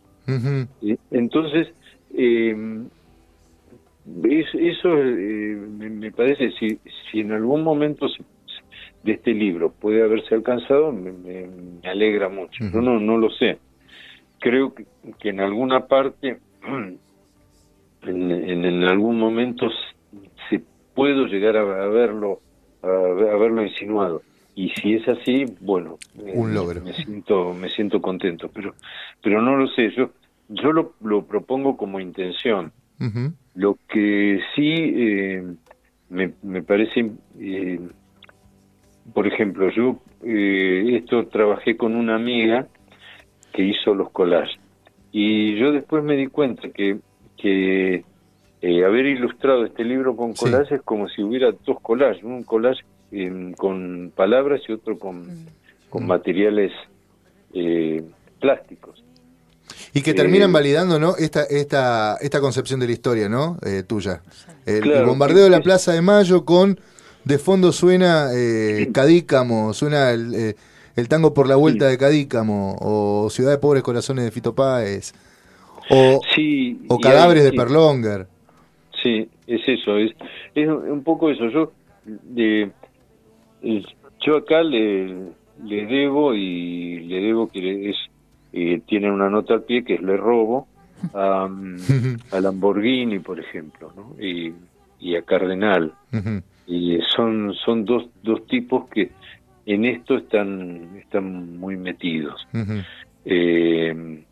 Entonces, 1.11 1.73
eh, 2.13 2.55
eso 4.53 4.97
eh, 4.97 5.55
me, 5.55 6.11
parece, 6.11 6.51
si, 6.59 6.79
si 7.11 7.19
en 7.19 7.31
algún 7.31 7.63
momento 7.63 8.07
de 9.03 9.11
este 9.13 9.33
libro 9.33 9.71
puede 9.71 10.03
haberse 10.03 10.35
alcanzado, 10.35 10.91
me, 10.91 11.47
alegra 11.83 12.29
mucho. 12.29 12.63
Yo 12.71 12.81
no, 12.81 12.99
no 12.99 13.17
lo 13.17 13.29
sé. 13.31 13.59
Creo 14.39 14.73
que, 14.73 15.29
en 15.29 15.39
alguna 15.39 15.87
parte, 15.87 16.39
en, 18.03 18.61
en, 18.63 18.83
algún 18.83 19.19
momento, 19.19 19.69
se 20.49 20.61
puedo 20.95 21.25
llegar 21.27 21.57
a, 21.57 21.63
verlo, 21.87 22.41
a, 22.81 22.87
verlo 22.87 23.63
insinuado. 23.63 24.21
Y 24.55 24.69
si 24.69 24.95
es 24.95 25.07
así, 25.07 25.45
bueno, 25.61 25.97
un 26.15 26.53
logro. 26.53 26.81
Me 26.81 26.93
siento, 26.93 27.53
me 27.53 27.69
siento 27.69 28.01
contento. 28.01 28.49
Pero, 28.53 28.75
pero 29.21 29.41
no 29.41 29.55
lo 29.55 29.67
sé. 29.67 29.91
Yo, 29.91 30.11
yo 30.49 30.71
lo, 30.71 30.93
lo 31.01 31.25
propongo 31.25 31.77
como 31.77 31.99
intención 31.99 32.73
lo 33.55 33.77
que 33.87 34.39
sí 34.55 34.73
eh, 34.73 35.43
me, 36.09 36.33
me, 36.43 36.61
parece, 36.61 37.11
eh, 37.39 37.79
por 39.13 39.27
ejemplo, 39.27 39.69
yo 39.71 39.99
eh, 40.23 40.97
esto 40.97 41.27
trabajé 41.27 41.77
con 41.77 41.95
una 41.95 42.15
amiga 42.15 42.67
que 43.53 43.63
hizo 43.63 43.93
los 43.95 44.11
collages 44.11 44.57
y 45.11 45.57
yo 45.57 45.71
después 45.71 46.03
me 46.03 46.15
di 46.15 46.27
cuenta 46.27 46.69
que, 46.69 46.99
que 47.37 48.05
haber 48.85 49.07
ilustrado 49.07 49.65
este 49.65 49.83
libro 49.83 50.15
con 50.15 50.33
collages 50.33 50.73
es 50.73 50.81
como 50.83 51.09
si 51.09 51.23
hubiera 51.23 51.51
dos 51.51 51.81
collages, 51.81 52.23
un 52.23 52.43
collage 52.43 52.83
con 53.57 54.11
palabras 54.15 54.61
y 54.67 54.71
otro 54.71 54.97
con, 54.97 55.21
mm. 55.21 55.47
con 55.89 56.07
materiales 56.07 56.71
plásticos. 58.39 59.03
Y 59.93 60.01
que 60.01 60.13
terminan 60.13 60.51
validando, 60.51 60.99
¿no? 60.99 61.15
Esta, 61.17 61.43
esta, 61.43 62.17
esta 62.21 62.39
concepción 62.39 62.79
de 62.79 62.87
la 62.87 62.93
historia, 62.93 63.27
¿no? 63.27 63.57
Eh, 63.65 63.83
tuya. 63.83 64.21
El, 64.65 65.05
bombardeo 65.05 65.43
de 65.43 65.49
la 65.49 65.61
Plaza 65.61 65.91
de 65.91 66.01
Mayo 66.01 66.45
con, 66.45 66.79
de 67.25 67.37
fondo 67.37 67.71
suena 67.71 68.29
eh, 68.33 68.89
Cadícamo, 68.93 69.73
suena 69.73 70.11
eh, 70.11 70.55
el, 70.95 71.07
tango 71.09 71.33
por 71.33 71.47
la 71.47 71.55
vuelta 71.55 71.87
de 71.87 71.97
Cadícamo, 71.97 72.77
o 72.79 73.29
Ciudad 73.29 73.51
de 73.51 73.57
Pobres 73.57 73.83
Corazones 73.83 74.23
de 74.23 74.31
Fito 74.31 74.55
Páez, 74.55 75.13
o, 75.89 76.21
o 76.87 76.99
Cadáveres 76.99 77.43
de 77.43 77.51
Perlonger. 77.51 78.27
Sí, 79.03 79.27
es 79.47 79.61
eso, 79.67 79.97
es, 79.97 80.11
es 80.55 80.67
un 80.67 81.03
poco 81.03 81.29
eso. 81.29 81.49
Yo, 81.49 81.71
de, 82.05 82.71
yo 83.61 84.37
acá 84.37 84.63
le, 84.63 85.31
le 85.63 85.85
debo 85.85 86.33
y 86.33 86.99
le 87.01 87.21
debo 87.21 87.47
que 87.47 87.89
es 87.89 87.95
eh, 88.53 88.81
tienen 88.85 89.11
una 89.11 89.29
nota 89.29 89.55
al 89.55 89.63
pie 89.63 89.83
que 89.83 89.95
es 89.95 90.01
le 90.01 90.17
robo 90.17 90.67
a, 91.13 91.49
Lamborghini, 92.39 93.19
por 93.19 93.39
ejemplo, 93.39 93.91
¿no? 93.95 94.15
y, 94.21 94.53
a 95.15 95.21
Cardenal. 95.23 95.93
Y 96.67 96.99
son, 97.15 97.53
son 97.65 97.85
dos, 97.85 98.07
dos 98.21 98.45
tipos 98.45 98.87
que 98.89 99.11
en 99.65 99.85
esto 99.85 100.17
están, 100.17 100.95
están 100.97 101.57
muy 101.57 101.75
metidos. 101.75 102.47
Eh, 103.25 104.23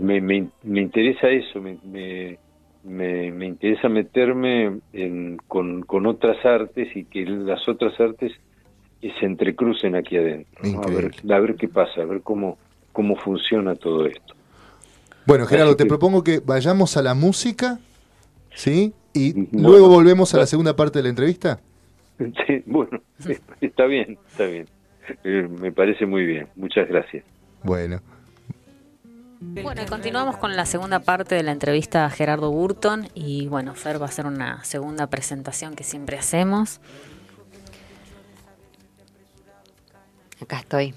me, 0.00 0.20
me, 0.20 0.48
me, 0.62 0.80
interesa 0.80 1.28
eso, 1.28 1.60
me, 1.60 1.78
me, 1.84 2.38
me, 2.84 3.26
interesa 3.46 3.88
meterme 3.88 4.80
en, 4.92 5.38
con, 5.48 5.82
con 5.82 6.06
otras 6.06 6.44
artes 6.44 6.94
y 6.96 7.04
que 7.04 7.24
las 7.24 7.68
otras 7.68 7.98
artes 8.00 8.32
se 9.00 9.26
entrecrucen 9.26 9.94
aquí 9.94 10.16
adentro, 10.16 10.82
a, 10.82 10.86
ver, 10.90 11.12
a 11.30 11.38
ver 11.38 11.54
qué 11.54 11.68
pasa, 11.68 12.02
a 12.02 12.04
ver 12.04 12.20
cómo, 12.22 12.58
cómo 12.92 13.16
funciona 13.16 13.76
todo 13.76 14.06
esto. 14.06 14.34
Bueno, 15.24 15.46
Gerardo, 15.46 15.76
te 15.76 15.86
propongo 15.86 16.24
que 16.24 16.40
vayamos 16.44 16.96
a 16.96 17.02
la 17.02 17.14
música, 17.14 17.78
¿sí? 18.54 18.92
Y 19.12 19.48
luego 19.56 19.88
volvemos 19.88 20.34
a 20.34 20.38
la 20.38 20.46
segunda 20.46 20.74
parte 20.74 20.98
de 20.98 21.04
la 21.04 21.08
entrevista. 21.10 21.60
Sí, 22.18 22.64
bueno, 22.66 23.00
está 23.60 23.84
bien, 23.86 24.18
está 24.28 24.46
bien. 24.46 24.66
Eh, 25.22 25.48
me 25.60 25.70
parece 25.70 26.04
muy 26.04 26.26
bien. 26.26 26.48
Muchas 26.56 26.88
gracias. 26.88 27.24
Bueno. 27.62 28.00
Bueno, 29.40 29.82
y 29.82 29.86
continuamos 29.86 30.36
con 30.36 30.56
la 30.56 30.66
segunda 30.66 30.98
parte 30.98 31.36
de 31.36 31.44
la 31.44 31.52
entrevista 31.52 32.04
a 32.04 32.10
Gerardo 32.10 32.50
Burton 32.50 33.08
y 33.14 33.46
bueno, 33.46 33.74
Fer 33.74 34.00
va 34.02 34.06
a 34.06 34.08
hacer 34.08 34.26
una 34.26 34.64
segunda 34.64 35.06
presentación 35.06 35.76
que 35.76 35.84
siempre 35.84 36.18
hacemos. 36.18 36.80
Acá 40.42 40.58
estoy. 40.58 40.94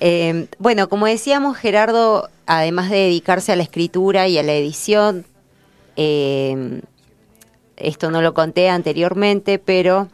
Eh, 0.00 0.46
bueno, 0.58 0.90
como 0.90 1.06
decíamos, 1.06 1.56
Gerardo, 1.56 2.28
además 2.46 2.90
de 2.90 2.96
dedicarse 2.96 3.52
a 3.52 3.56
la 3.56 3.62
escritura 3.62 4.28
y 4.28 4.36
a 4.36 4.42
la 4.42 4.52
edición, 4.52 5.24
eh, 5.96 6.82
esto 7.76 8.10
no 8.10 8.20
lo 8.20 8.34
conté 8.34 8.68
anteriormente, 8.68 9.58
pero 9.58 10.08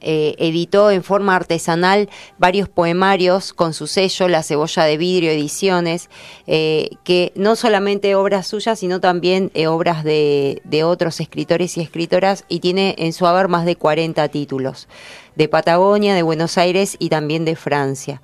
eh, 0.00 0.34
editó 0.38 0.90
en 0.90 1.02
forma 1.02 1.34
artesanal 1.34 2.08
varios 2.38 2.68
poemarios 2.68 3.52
con 3.52 3.74
su 3.74 3.86
sello, 3.86 4.28
La 4.28 4.42
Cebolla 4.42 4.84
de 4.84 4.96
Vidrio 4.96 5.30
Ediciones, 5.30 6.10
que 6.46 7.32
no 7.34 7.56
solamente 7.56 8.14
obras 8.14 8.46
suyas, 8.46 8.78
sino 8.78 9.00
también 9.00 9.50
obras 9.66 10.04
de, 10.04 10.60
de, 10.64 10.84
otros 10.84 11.20
escritores 11.20 11.76
y 11.76 11.80
escritoras, 11.80 12.44
y 12.48 12.60
tiene 12.60 12.94
en 12.98 13.12
su 13.12 13.26
haber 13.26 13.48
más 13.48 13.64
de 13.64 13.76
40 13.76 14.28
títulos 14.28 14.88
de 15.36 15.48
Patagonia, 15.48 16.14
de 16.14 16.22
Buenos 16.22 16.58
Aires 16.58 16.96
y 16.98 17.08
también 17.08 17.44
de 17.44 17.56
Francia. 17.56 18.20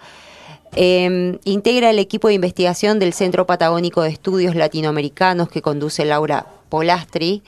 Em, 0.77 1.39
integra 1.45 1.91
el 1.91 1.99
equipo 1.99 2.29
de 2.29 2.35
investigación 2.35 3.01
del 3.01 3.13
Centro 3.13 3.45
Patagónico 3.45 4.03
de 4.03 4.11
Estudios 4.11 4.55
Latinoamericanos 4.55 5.49
que 5.49 5.63
conduce 5.63 6.05
Laura 6.05 6.47
Polastri. 6.69 7.43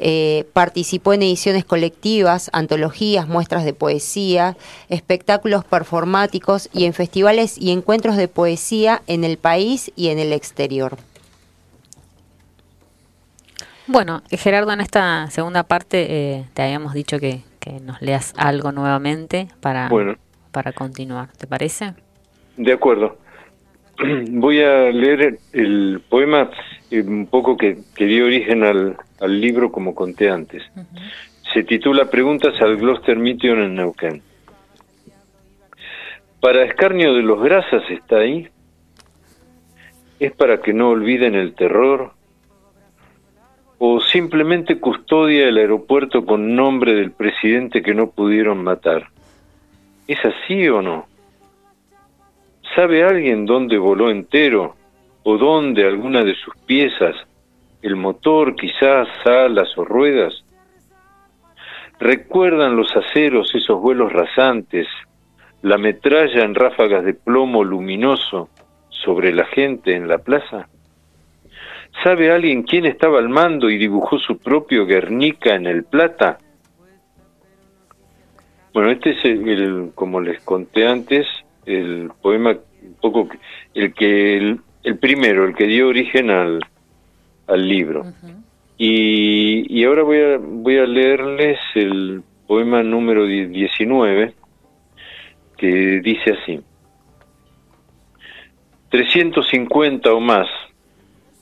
Eh, 0.00 0.46
participó 0.52 1.12
en 1.12 1.22
ediciones 1.22 1.64
colectivas, 1.64 2.50
antologías, 2.52 3.28
muestras 3.28 3.64
de 3.64 3.74
poesía, 3.74 4.56
espectáculos 4.88 5.64
performáticos 5.64 6.68
y 6.72 6.86
en 6.86 6.94
festivales 6.94 7.58
y 7.58 7.70
encuentros 7.70 8.16
de 8.16 8.26
poesía 8.26 9.02
en 9.06 9.24
el 9.24 9.36
país 9.36 9.92
y 9.96 10.08
en 10.08 10.18
el 10.18 10.32
exterior. 10.32 10.96
Bueno, 13.86 14.22
Gerardo, 14.30 14.72
en 14.72 14.80
esta 14.80 15.30
segunda 15.30 15.64
parte 15.64 16.06
eh, 16.08 16.44
te 16.54 16.62
habíamos 16.62 16.94
dicho 16.94 17.18
que 17.18 17.42
que 17.60 17.78
nos 17.78 18.00
leas 18.02 18.34
algo 18.36 18.72
nuevamente 18.72 19.48
para, 19.60 19.88
para 20.50 20.72
continuar. 20.72 21.28
¿Te 21.38 21.46
parece? 21.46 21.94
De 22.56 22.72
acuerdo. 22.72 23.18
Voy 24.30 24.62
a 24.62 24.90
leer 24.90 25.38
el 25.52 26.02
poema 26.08 26.42
eh, 26.42 26.79
un 26.98 27.26
poco 27.26 27.56
que, 27.56 27.78
que 27.94 28.06
dio 28.06 28.26
origen 28.26 28.64
al, 28.64 28.96
al, 29.20 29.40
libro, 29.40 29.70
como 29.70 29.94
conté 29.94 30.28
antes. 30.28 30.62
Se 31.52 31.62
titula 31.62 32.10
Preguntas 32.10 32.54
al 32.60 32.76
Gloucester 32.76 33.16
Mission 33.16 33.62
en 33.62 33.74
Neuquén. 33.76 34.22
Para 36.40 36.64
escarnio 36.64 37.14
de 37.14 37.22
los 37.22 37.40
grasas 37.42 37.82
está 37.90 38.16
ahí. 38.16 38.48
Es 40.18 40.32
para 40.32 40.60
que 40.60 40.72
no 40.72 40.90
olviden 40.90 41.34
el 41.34 41.54
terror 41.54 42.12
o 43.78 44.00
simplemente 44.00 44.78
custodia 44.78 45.48
el 45.48 45.56
aeropuerto 45.56 46.26
con 46.26 46.54
nombre 46.54 46.92
del 46.94 47.12
presidente 47.12 47.82
que 47.82 47.94
no 47.94 48.10
pudieron 48.10 48.62
matar. 48.62 49.08
¿Es 50.06 50.18
así 50.24 50.68
o 50.68 50.82
no? 50.82 51.06
¿Sabe 52.74 53.02
alguien 53.02 53.46
dónde 53.46 53.78
voló 53.78 54.10
entero 54.10 54.76
o 55.30 55.38
dónde 55.38 55.86
alguna 55.86 56.24
de 56.24 56.34
sus 56.34 56.56
piezas 56.66 57.14
el 57.82 57.94
motor, 57.94 58.56
quizás 58.56 59.08
alas 59.24 59.68
o 59.78 59.84
ruedas. 59.84 60.44
¿Recuerdan 62.00 62.76
los 62.76 62.94
aceros, 62.96 63.54
esos 63.54 63.80
vuelos 63.80 64.12
rasantes, 64.12 64.88
la 65.62 65.78
metralla 65.78 66.42
en 66.42 66.54
ráfagas 66.54 67.04
de 67.04 67.14
plomo 67.14 67.62
luminoso 67.62 68.48
sobre 68.88 69.32
la 69.32 69.44
gente 69.44 69.94
en 69.94 70.08
la 70.08 70.18
plaza? 70.18 70.68
¿Sabe 72.02 72.32
alguien 72.32 72.64
quién 72.64 72.86
estaba 72.86 73.18
al 73.18 73.28
mando 73.28 73.70
y 73.70 73.78
dibujó 73.78 74.18
su 74.18 74.36
propio 74.38 74.84
Guernica 74.84 75.54
en 75.54 75.66
el 75.66 75.84
Plata? 75.84 76.38
Bueno, 78.72 78.90
este 78.90 79.10
es 79.10 79.24
el, 79.24 79.92
como 79.94 80.20
les 80.20 80.42
conté 80.42 80.86
antes, 80.86 81.26
el 81.66 82.10
poema 82.20 82.50
un 82.82 82.94
poco 83.00 83.28
el 83.74 83.94
que 83.94 84.36
el, 84.36 84.60
primero, 85.00 85.44
el 85.44 85.54
que 85.54 85.66
dio 85.66 85.88
origen 85.88 86.30
al, 86.30 86.60
al 87.46 87.68
libro. 87.68 88.04
y, 88.78 89.80
y, 89.80 89.84
ahora 89.84 90.02
voy 90.02 90.18
a 90.20 90.38
voy 90.38 90.78
a 90.78 90.86
leerles 90.86 91.58
el 91.74 92.22
poema 92.46 92.82
número 92.82 93.26
19 93.26 94.34
que 95.56 96.00
dice 96.00 96.32
así: 96.32 96.60
350 98.90 100.12
o 100.12 100.20
más 100.20 100.48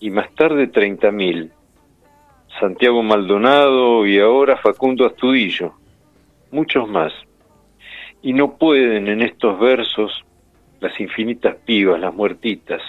y 0.00 0.10
más 0.10 0.32
tarde 0.34 0.70
30.000. 0.70 1.50
Santiago 2.60 3.02
Maldonado 3.02 4.06
y 4.06 4.18
ahora 4.18 4.56
Facundo 4.56 5.06
Astudillo, 5.06 5.74
muchos 6.50 6.88
más. 6.88 7.12
Y 8.20 8.32
no 8.32 8.56
pueden 8.56 9.06
en 9.06 9.22
estos 9.22 9.58
versos 9.60 10.24
las 10.80 10.98
infinitas 11.00 11.56
pibas, 11.64 12.00
las 12.00 12.12
muertitas, 12.12 12.82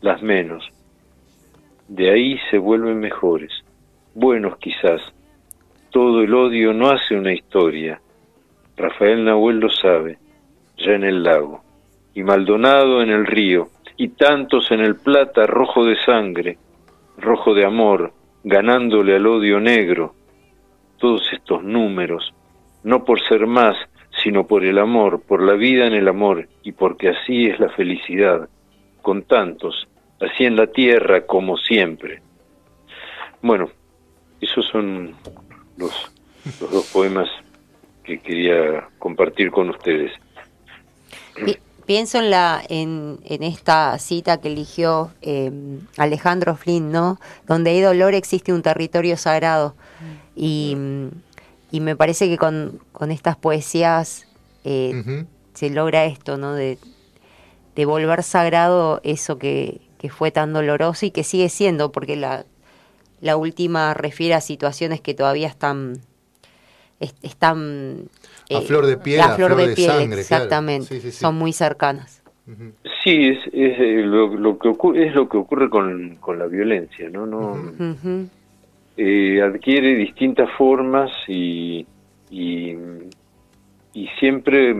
las 0.00 0.22
menos. 0.22 0.68
De 1.88 2.10
ahí 2.10 2.38
se 2.50 2.58
vuelven 2.58 3.00
mejores, 3.00 3.52
buenos 4.14 4.56
quizás. 4.58 5.00
Todo 5.90 6.22
el 6.22 6.32
odio 6.34 6.72
no 6.72 6.90
hace 6.90 7.16
una 7.16 7.32
historia. 7.32 8.00
Rafael 8.76 9.24
Nahuel 9.24 9.58
lo 9.58 9.68
sabe, 9.68 10.18
ya 10.78 10.92
en 10.92 11.04
el 11.04 11.22
lago, 11.22 11.62
y 12.14 12.22
Maldonado 12.22 13.02
en 13.02 13.10
el 13.10 13.26
río, 13.26 13.68
y 13.96 14.08
tantos 14.08 14.70
en 14.70 14.80
el 14.80 14.96
plata 14.96 15.46
rojo 15.46 15.84
de 15.84 15.96
sangre, 16.04 16.58
rojo 17.18 17.52
de 17.54 17.66
amor, 17.66 18.12
ganándole 18.44 19.16
al 19.16 19.26
odio 19.26 19.60
negro. 19.60 20.14
Todos 20.98 21.22
estos 21.32 21.62
números, 21.62 22.32
no 22.84 23.04
por 23.04 23.20
ser 23.28 23.46
más, 23.46 23.76
sino 24.22 24.46
por 24.46 24.64
el 24.64 24.78
amor, 24.78 25.22
por 25.26 25.42
la 25.42 25.54
vida 25.54 25.86
en 25.86 25.94
el 25.94 26.08
amor, 26.08 26.48
y 26.62 26.72
porque 26.72 27.08
así 27.10 27.46
es 27.46 27.58
la 27.60 27.68
felicidad, 27.70 28.48
con 29.02 29.22
tantos, 29.22 29.88
así 30.20 30.44
en 30.44 30.56
la 30.56 30.66
tierra 30.66 31.26
como 31.26 31.56
siempre. 31.56 32.22
Bueno, 33.42 33.70
esos 34.40 34.66
son 34.66 35.14
los, 35.76 36.12
los 36.60 36.70
dos 36.70 36.86
poemas 36.92 37.28
que 38.04 38.18
quería 38.18 38.88
compartir 38.98 39.50
con 39.50 39.70
ustedes 39.70 40.12
pienso 41.90 42.18
en 42.18 42.30
la 42.30 42.62
en, 42.68 43.18
en 43.24 43.42
esta 43.42 43.98
cita 43.98 44.40
que 44.40 44.46
eligió 44.46 45.10
em, 45.22 45.80
Alejandro 45.96 46.54
Flynn, 46.54 46.92
¿no? 46.92 47.18
Donde 47.48 47.70
hay 47.70 47.80
dolor 47.80 48.14
existe 48.14 48.52
un 48.52 48.62
territorio 48.62 49.16
sagrado. 49.16 49.74
Y, 50.36 50.76
y 51.72 51.80
me 51.80 51.96
parece 51.96 52.28
que 52.28 52.38
con, 52.38 52.78
con 52.92 53.10
estas 53.10 53.34
poesías 53.36 54.28
eh, 54.62 55.24
se 55.54 55.70
logra 55.70 56.04
esto, 56.04 56.36
¿no? 56.36 56.54
De, 56.54 56.78
de 57.74 57.84
volver 57.86 58.22
sagrado 58.22 59.00
eso 59.02 59.36
que, 59.38 59.80
que, 60.00 60.08
fue 60.10 60.30
tan 60.30 60.52
doloroso 60.52 61.06
y 61.06 61.10
que 61.10 61.24
sigue 61.24 61.48
siendo, 61.48 61.92
porque 61.92 62.16
la, 62.16 62.44
la 63.20 63.36
última 63.36 63.94
refiere 63.94 64.34
a 64.34 64.40
situaciones 64.40 65.00
que 65.00 65.14
todavía 65.14 65.48
están, 65.48 66.00
están 67.22 68.08
a 68.50 68.58
eh, 68.58 68.62
flor 68.62 68.86
de 68.86 68.96
piel, 68.96 69.20
a 69.20 69.34
flor, 69.36 69.56
de, 69.56 69.74
piel, 69.74 70.12
exactamente. 70.12 71.12
Son 71.12 71.36
muy 71.36 71.52
cercanas. 71.52 72.22
Sí, 73.04 73.28
es, 73.28 73.38
es 73.52 73.78
eh, 73.78 74.02
lo, 74.04 74.58
que 74.58 74.68
ocurre, 74.68 75.06
es 75.06 75.14
lo 75.14 75.28
que 75.28 75.36
ocurre 75.36 75.70
con, 75.70 76.16
con 76.16 76.38
la 76.38 76.46
violencia, 76.46 77.08
¿no? 77.08 77.24
no 77.24 77.54
eh, 78.96 79.40
adquiere 79.40 79.94
distintas 79.94 80.50
formas 80.58 81.10
y, 81.28 81.86
y, 82.30 82.76
siempre 84.18 84.74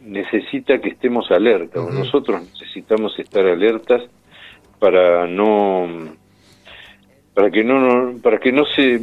necesita 0.00 0.78
que 0.80 0.90
estemos 0.90 1.30
alertas. 1.30 1.92
Nosotros 1.92 2.40
necesitamos 2.42 3.18
estar 3.18 3.44
alertas 3.46 4.02
para 4.82 5.28
no 5.28 5.86
para 7.34 7.52
que 7.52 7.62
no 7.62 8.18
para 8.20 8.40
que 8.40 8.50
no 8.50 8.64
se 8.66 9.00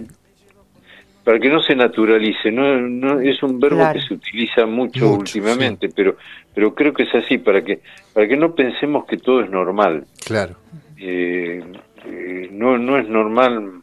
para 1.24 1.40
que 1.40 1.48
no 1.48 1.62
se 1.62 1.74
naturalice, 1.74 2.52
no, 2.52 2.82
no 2.82 3.22
es 3.22 3.42
un 3.44 3.60
verbo 3.60 3.88
que 3.94 4.02
se 4.02 4.14
utiliza 4.16 4.66
mucho, 4.66 5.14
últimamente, 5.14 5.88
pero 5.88 6.18
pero 6.54 6.76
creo 6.76 6.92
que 6.92 7.04
es 7.04 7.16
así 7.16 7.38
para 7.38 7.64
que 7.64 7.80
para 8.14 8.28
que 8.28 8.36
no 8.36 8.54
pensemos 8.56 9.06
que 9.06 9.18
todo 9.18 9.42
es 9.42 9.50
normal. 9.50 10.06
Claro. 10.26 10.58
Eh, 10.98 11.64
eh, 12.06 12.50
no 12.52 12.78
no 12.78 12.98
es 12.98 13.08
normal 13.08 13.82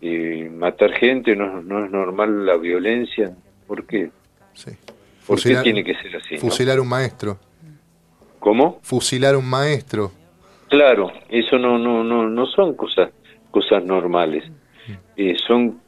eh, 0.00 0.48
matar 0.54 0.92
gente, 0.92 1.34
no, 1.34 1.60
no 1.60 1.86
es 1.86 1.90
normal 1.90 2.46
la 2.46 2.56
violencia, 2.56 3.34
¿por 3.66 3.84
qué? 3.84 4.10
Sí. 4.54 4.70
¿Por 5.26 5.42
qué 5.42 5.56
tiene 5.56 5.82
que 5.82 5.94
ser 5.94 6.14
así? 6.18 6.36
Fusilar 6.36 6.78
un 6.78 6.88
maestro. 6.88 7.36
¿Cómo? 8.38 8.78
Fusilar 8.82 9.34
un 9.34 9.50
maestro. 9.50 10.12
Claro, 10.68 11.12
eso 11.28 11.58
no 11.58 11.78
no 11.78 12.02
no 12.02 12.28
no 12.28 12.46
son 12.46 12.74
cosas 12.74 13.10
cosas 13.50 13.84
normales. 13.84 14.44
Mm. 15.16 15.34
son 15.46 15.80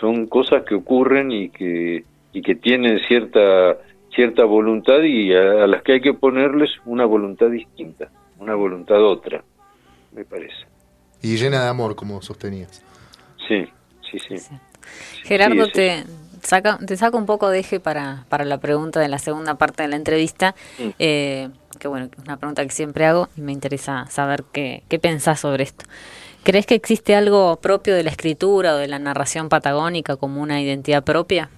son 0.00 0.26
cosas 0.26 0.64
que 0.64 0.74
ocurren 0.74 1.30
y 1.30 1.48
que, 1.50 2.04
y 2.32 2.42
que 2.42 2.54
tienen 2.54 2.98
cierta, 3.06 3.78
cierta 4.14 4.44
voluntad 4.44 5.02
y 5.02 5.32
a, 5.32 5.66
las 5.66 5.82
que 5.82 5.92
hay 5.92 6.00
que 6.00 6.14
ponerles 6.14 6.70
una 6.84 7.04
voluntad 7.04 7.48
distinta, 7.48 8.10
una 8.38 8.54
voluntad 8.54 9.02
otra, 9.02 9.42
me 10.12 10.24
parece. 10.24 10.66
Y 11.22 11.36
llena 11.36 11.62
de 11.62 11.68
amor, 11.68 11.96
como 11.96 12.20
sostenías. 12.20 12.82
Sí, 13.48 13.66
sí, 14.10 14.18
sí. 14.18 14.54
Gerardo, 15.22 15.68
te, 15.68 16.04
saca, 16.44 16.78
te 16.78 16.96
saco 16.96 17.18
un 17.18 17.26
poco 17.26 17.50
de 17.50 17.60
eje 17.60 17.80
para, 17.80 18.24
para 18.28 18.44
la 18.44 18.58
pregunta 18.58 19.00
de 19.00 19.08
la 19.08 19.18
segunda 19.18 19.56
parte 19.56 19.82
de 19.82 19.88
la 19.88 19.96
entrevista, 19.96 20.54
mm. 20.78 20.88
eh, 20.98 21.48
que 21.78 21.88
bueno, 21.88 22.06
es 22.06 22.24
una 22.24 22.36
pregunta 22.36 22.62
que 22.62 22.70
siempre 22.70 23.06
hago 23.06 23.28
y 23.36 23.40
me 23.40 23.52
interesa 23.52 24.06
saber 24.06 24.44
qué, 24.52 24.82
qué 24.88 24.98
pensás 24.98 25.40
sobre 25.40 25.64
esto. 25.64 25.84
¿Crees 26.44 26.66
que 26.66 26.74
existe 26.74 27.14
algo 27.14 27.56
propio 27.56 27.94
de 27.94 28.04
la 28.04 28.10
escritura 28.10 28.74
o 28.74 28.76
de 28.76 28.86
la 28.86 28.98
narración 28.98 29.48
patagónica 29.48 30.16
como 30.16 30.42
una 30.42 30.60
identidad 30.60 31.02
propia? 31.02 31.50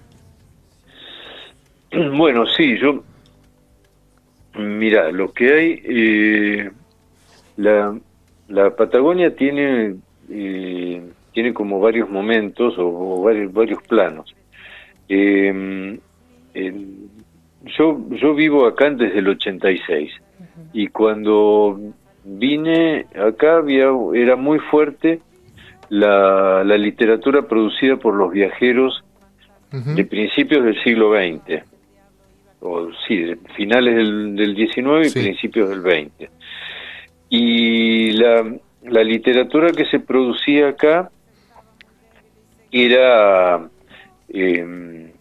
Bueno, 2.17 2.45
sí, 2.47 2.77
yo... 2.79 3.03
Mira, 4.55 5.11
lo 5.11 5.33
que 5.33 5.53
hay... 5.53 5.81
Eh, 5.83 6.71
la, 7.57 7.97
la, 8.47 8.75
Patagonia 8.75 9.35
tiene, 9.35 9.95
eh, 10.29 11.01
tiene 11.33 11.53
como 11.53 11.79
varios 11.79 12.09
momentos 12.09 12.75
o, 12.77 13.21
varios, 13.21 13.51
varios 13.51 13.81
planos. 13.83 14.35
Eh, 15.09 15.99
yo, 17.77 17.99
yo 18.11 18.33
vivo 18.33 18.65
acá 18.65 18.89
desde 18.89 19.19
el 19.19 19.27
86 19.29 20.11
y 20.73 20.87
cuando 20.87 21.79
vine 22.23 23.05
acá, 23.15 23.57
había, 23.57 23.87
era 24.13 24.35
muy 24.35 24.59
fuerte 24.59 25.21
la, 25.89 26.63
la 26.63 26.77
literatura 26.77 27.43
producida 27.43 27.97
por 27.97 28.15
los 28.15 28.31
viajeros 28.31 29.03
de 29.71 30.05
principios 30.05 30.63
del 30.63 30.81
siglo 30.81 31.11
XX, 31.11 31.61
o 32.61 32.87
sí, 33.05 33.33
finales 33.55 33.95
del, 33.95 34.35
del 34.35 34.55
XIX 34.55 35.07
y 35.07 35.19
principios 35.19 35.69
del 35.69 35.81
XX. 35.81 36.31
Y 37.29 38.11
la, 38.11 38.49
la 38.83 39.03
literatura 39.03 39.71
que 39.71 39.85
se 39.85 39.99
producía 39.99 40.69
acá 40.69 41.11
era, 42.71 43.69
eh, 44.29 45.11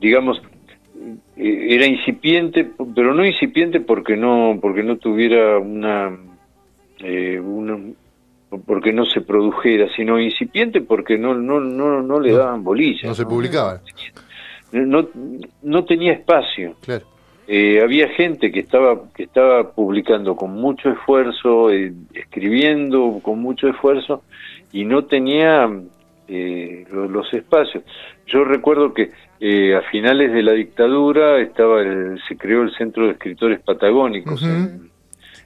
digamos, 0.00 0.42
eh, 1.36 1.66
era 1.74 1.86
incipiente, 1.86 2.70
pero 2.94 3.14
no 3.14 3.24
incipiente 3.24 3.80
porque 3.80 4.16
no 4.16 4.58
porque 4.60 4.82
no 4.82 4.96
tuviera 4.96 5.58
una, 5.58 6.16
eh, 6.98 7.40
porque 8.66 8.92
no 8.92 9.04
se 9.06 9.20
produjera, 9.20 9.88
sino 9.94 10.20
incipiente 10.20 10.80
porque 10.80 11.16
no 11.18 11.34
no 11.34 11.60
no 11.60 12.02
no 12.02 12.20
le 12.20 12.32
daban 12.32 12.64
bolillas. 12.64 13.04
No 13.04 13.14
se 13.14 13.26
publicaba. 13.26 13.80
No, 14.72 15.08
no 15.62 15.84
tenía 15.84 16.12
espacio. 16.12 16.76
Eh, 17.48 17.80
había 17.82 18.08
gente 18.10 18.52
que 18.52 18.60
estaba 18.60 19.10
que 19.14 19.24
estaba 19.24 19.72
publicando 19.72 20.36
con 20.36 20.52
mucho 20.52 20.90
esfuerzo, 20.90 21.70
escribiendo 21.70 23.18
con 23.22 23.40
mucho 23.40 23.68
esfuerzo 23.68 24.22
y 24.72 24.84
no 24.84 25.06
tenía 25.06 25.68
los, 26.30 27.10
los 27.10 27.32
espacios. 27.34 27.84
Yo 28.26 28.44
recuerdo 28.44 28.94
que 28.94 29.10
eh, 29.40 29.74
a 29.74 29.82
finales 29.90 30.32
de 30.32 30.42
la 30.42 30.52
dictadura 30.52 31.40
estaba 31.40 31.82
se 32.28 32.36
creó 32.36 32.62
el 32.62 32.74
Centro 32.76 33.06
de 33.06 33.12
Escritores 33.12 33.60
Patagónicos 33.60 34.42
en, 34.42 34.90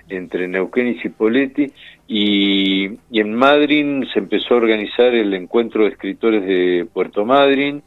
entre 0.08 0.48
Neuquén 0.48 0.88
y 0.88 1.00
Cipolletti, 1.00 1.72
y, 2.06 2.90
en 3.12 3.34
Madryn 3.34 4.06
se 4.12 4.18
empezó 4.18 4.54
a 4.54 4.58
organizar 4.58 5.14
el 5.14 5.32
encuentro 5.32 5.84
de 5.84 5.90
escritores 5.90 6.44
de 6.44 6.86
Puerto 6.92 7.24
Madryn, 7.24 7.82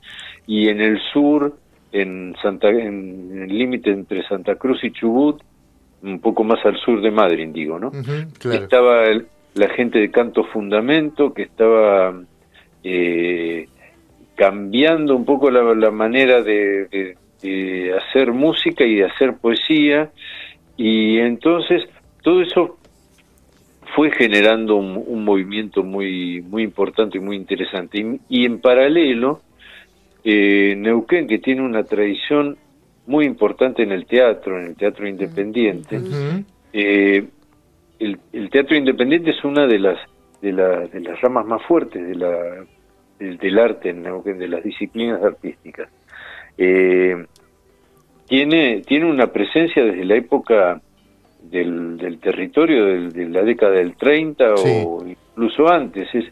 y 0.47 0.69
en 0.69 0.81
el 0.81 0.99
sur, 1.13 1.55
en, 1.91 2.35
Santa, 2.41 2.69
en 2.69 3.43
el 3.43 3.57
límite 3.57 3.91
entre 3.91 4.25
Santa 4.27 4.55
Cruz 4.55 4.83
y 4.83 4.91
Chubut, 4.91 5.41
un 6.01 6.19
poco 6.19 6.43
más 6.43 6.65
al 6.65 6.77
sur 6.77 7.01
de 7.01 7.11
Madryn, 7.11 7.53
digo, 7.53 7.79
¿no? 7.79 7.91
Estaba 8.51 9.03
la 9.55 9.69
gente 9.69 9.99
de 9.99 10.09
Canto 10.09 10.45
Fundamento, 10.45 11.33
que 11.33 11.43
estaba 11.43 12.13
eh, 12.89 13.67
cambiando 14.35 15.13
un 15.13 15.25
poco 15.25 15.51
la, 15.51 15.91
manera 15.91 16.41
de, 16.41 17.17
hacer 17.97 18.31
música 18.31 18.85
y 18.85 18.95
de 18.95 19.05
hacer 19.05 19.35
poesía, 19.41 20.09
y 20.77 21.17
entonces 21.17 21.83
todo 22.21 22.41
eso 22.41 22.77
fue 23.93 24.09
generando 24.11 24.77
un, 24.77 25.25
movimiento 25.25 25.83
muy 25.83 26.41
muy 26.43 26.63
importante 26.63 27.17
y 27.17 27.21
muy 27.21 27.35
interesante. 27.35 28.19
Y, 28.29 28.45
en 28.45 28.61
paralelo, 28.61 29.41
eh, 30.23 30.75
Neuquén, 30.77 31.27
que 31.27 31.39
tiene 31.39 31.61
una 31.61 31.83
tradición 31.83 32.57
muy 33.05 33.25
importante 33.25 33.83
en 33.83 33.91
el 33.91 34.05
teatro, 34.05 34.59
en 34.59 34.67
el 34.67 34.75
teatro 34.75 35.07
independiente, 35.07 35.99
eh, 36.71 37.25
el, 37.99 38.49
teatro 38.49 38.77
independiente 38.77 39.31
es 39.31 39.43
una 39.43 39.67
de 39.67 39.79
las 39.79 39.97
de, 40.41 40.53
de 40.53 41.01
las 41.01 41.19
ramas 41.19 41.45
más 41.47 41.61
fuertes 41.63 42.07
de 42.07 42.15
la, 42.15 42.65
del, 43.19 43.59
arte 43.59 43.89
en 43.89 44.03
Neuquén, 44.03 44.37
de 44.37 44.47
las 44.47 44.63
disciplinas 44.63 45.21
artísticas. 45.23 45.89
Eh, 46.57 47.25
tiene, 48.27 48.81
tiene 48.85 49.09
una 49.09 49.27
presencia 49.27 49.83
desde 49.83 50.03
la 50.05 50.15
época 50.15 50.81
del, 51.41 51.97
del 51.97 52.19
territorio 52.19 53.09
de 53.09 53.29
la 53.29 53.41
década 53.43 53.73
del 53.73 53.95
30 53.95 54.55
o 54.55 55.05
incluso 55.05 55.67
antes. 55.69 56.07
Es, 56.13 56.25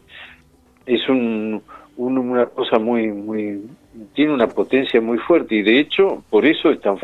es 0.84 1.08
un, 1.08 1.62
una 1.96 2.46
cosa 2.46 2.78
muy, 2.78 3.08
muy, 3.08 3.62
tiene 4.14 4.32
una 4.32 4.48
potencia 4.48 5.00
muy 5.00 5.18
fuerte 5.18 5.54
y 5.54 5.62
de 5.62 5.78
hecho 5.78 6.22
por 6.28 6.44
eso 6.44 6.70
es 6.70 6.80
tan, 6.80 6.96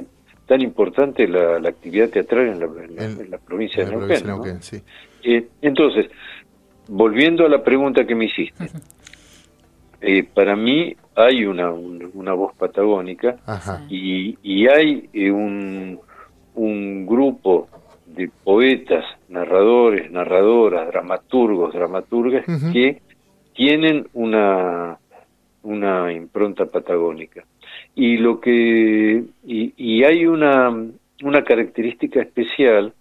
tan 0.47 0.61
importante 0.61 1.27
la, 1.27 1.57
actividad 1.57 2.11
teatral 2.11 2.49
en 2.49 3.31
la, 3.31 3.39
provincia 3.39 3.85
de 3.85 3.97
Neuquén. 3.97 4.61
Eh, 5.25 5.47
entonces, 5.63 6.07
volviendo 6.89 7.47
a 7.47 7.49
la 7.49 7.63
pregunta 7.63 8.05
que 8.05 8.15
me 8.15 8.27
hiciste, 8.27 8.71
eh, 10.03 10.25
para 10.25 10.57
mí 10.57 10.97
hay 11.15 11.45
una, 11.45 11.71
una 11.71 12.33
voz 12.33 12.55
patagónica 12.57 13.37
y, 13.89 14.37
y, 14.43 14.67
hay 14.67 15.09
eh, 15.13 15.31
un, 15.31 16.01
un 16.55 17.07
grupo 17.07 17.69
de 18.07 18.29
poetas, 18.43 19.05
narradores, 19.29 20.11
narradoras, 20.11 20.89
dramaturgos, 20.89 21.73
dramaturgas 21.73 22.45
que 22.73 23.01
tienen 23.55 24.09
una, 24.13 24.99
una 25.63 26.13
impronta 26.13 26.67
patagónica. 26.67 27.45
Y 27.95 28.17
lo 28.17 28.41
que 28.41 29.23
y, 29.47 29.73
y 29.77 30.05
hay 30.05 30.27
una, 30.27 30.69
una 31.23 31.45
característica 31.45 32.21
especial 32.21 32.93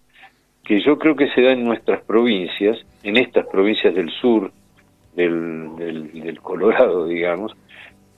que 0.63 0.81
yo 0.81 0.99
creo 0.99 1.15
que 1.15 1.29
se 1.31 1.41
da 1.41 1.53
en 1.53 1.63
nuestras 1.63 2.03
provincias, 2.03 2.77
en 3.01 3.17
estas 3.17 3.47
provincias 3.47 3.95
del 3.95 4.11
sur, 4.11 4.51
del, 5.15 5.75
del, 6.13 6.41
Colorado, 6.41 7.05
digamos, 7.05 7.55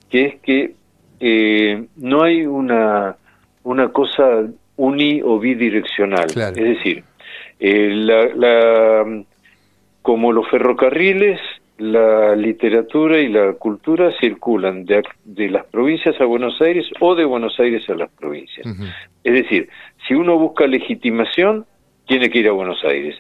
que 0.10 0.26
es 0.26 0.36
que 0.42 0.76
eh, 1.20 1.86
no 1.98 2.24
hay 2.24 2.46
una, 2.46 3.16
una 3.64 3.90
cosa 3.90 4.48
uni 4.76 5.22
o 5.24 5.40
bidireccional. 5.40 6.28
Es 6.30 6.56
decir, 6.56 7.04
eh, 7.60 7.90
la, 7.94 9.24
como 10.02 10.32
los 10.32 10.48
ferrocarriles, 10.50 11.40
la 11.78 12.36
literatura 12.36 13.20
y 13.20 13.30
la 13.30 13.54
cultura 13.54 14.12
circulan 14.20 14.86
de, 14.86 15.02
de, 15.26 15.50
las 15.50 15.66
provincias 15.66 16.20
a 16.22 16.26
Buenos 16.26 16.62
Aires 16.62 16.86
o 17.00 17.16
de 17.16 17.26
Buenos 17.26 17.60
Aires 17.60 17.90
a 17.90 17.96
las 17.96 18.10
provincias. 18.12 18.68
Es 19.24 19.34
decir, 19.34 19.70
si 20.08 20.14
uno 20.14 20.38
busca 20.38 20.68
legitimación, 20.68 21.66
tiene 22.06 22.30
que 22.30 22.40
ir 22.40 22.48
a 22.48 22.52
Buenos 22.52 22.84
Aires. 22.84 23.16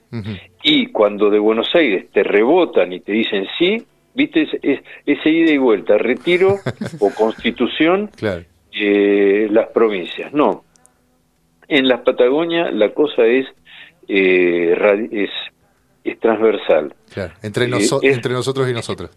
Y 0.63 0.87
cuando 0.87 1.29
de 1.29 1.39
Buenos 1.39 1.73
Aires 1.73 2.07
te 2.11 2.23
rebotan 2.23 2.93
y 2.93 2.99
te 2.99 3.11
dicen 3.11 3.47
sí, 3.57 3.85
viste, 4.13 4.47
es, 4.61 4.79
ese 5.05 5.29
ida 5.29 5.51
y 5.51 5.57
vuelta, 5.57 5.97
retiro 5.97 6.57
o 6.99 7.09
constitución, 7.11 8.09
eh, 8.73 9.47
las 9.49 9.67
provincias. 9.69 10.33
No, 10.33 10.63
en 11.67 11.87
la 11.87 12.03
Patagonia 12.03 12.71
la 12.71 12.93
cosa 12.93 13.25
es, 13.25 13.47
eh, 14.07 14.75
es, 15.11 15.29
es, 16.03 16.19
transversal. 16.19 16.93
Entre, 17.41 17.65
eh, 17.65 17.89
entre 18.03 18.33
nosotros 18.33 18.69
y 18.69 18.73
nosotros. 18.73 19.09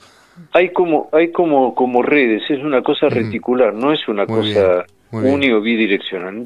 Hay 0.53 0.71
como, 0.71 1.09
hay 1.13 1.33
como, 1.33 1.75
como 1.75 2.03
redes, 2.03 2.43
es 2.51 2.63
una 2.63 2.83
cosa 2.83 3.09
reticular, 3.09 3.73
no 3.73 3.93
es 3.93 4.07
una 4.07 4.27
cosa 4.27 4.85
uni 5.11 5.51
o 5.51 5.61
bidireccional. 5.61 6.45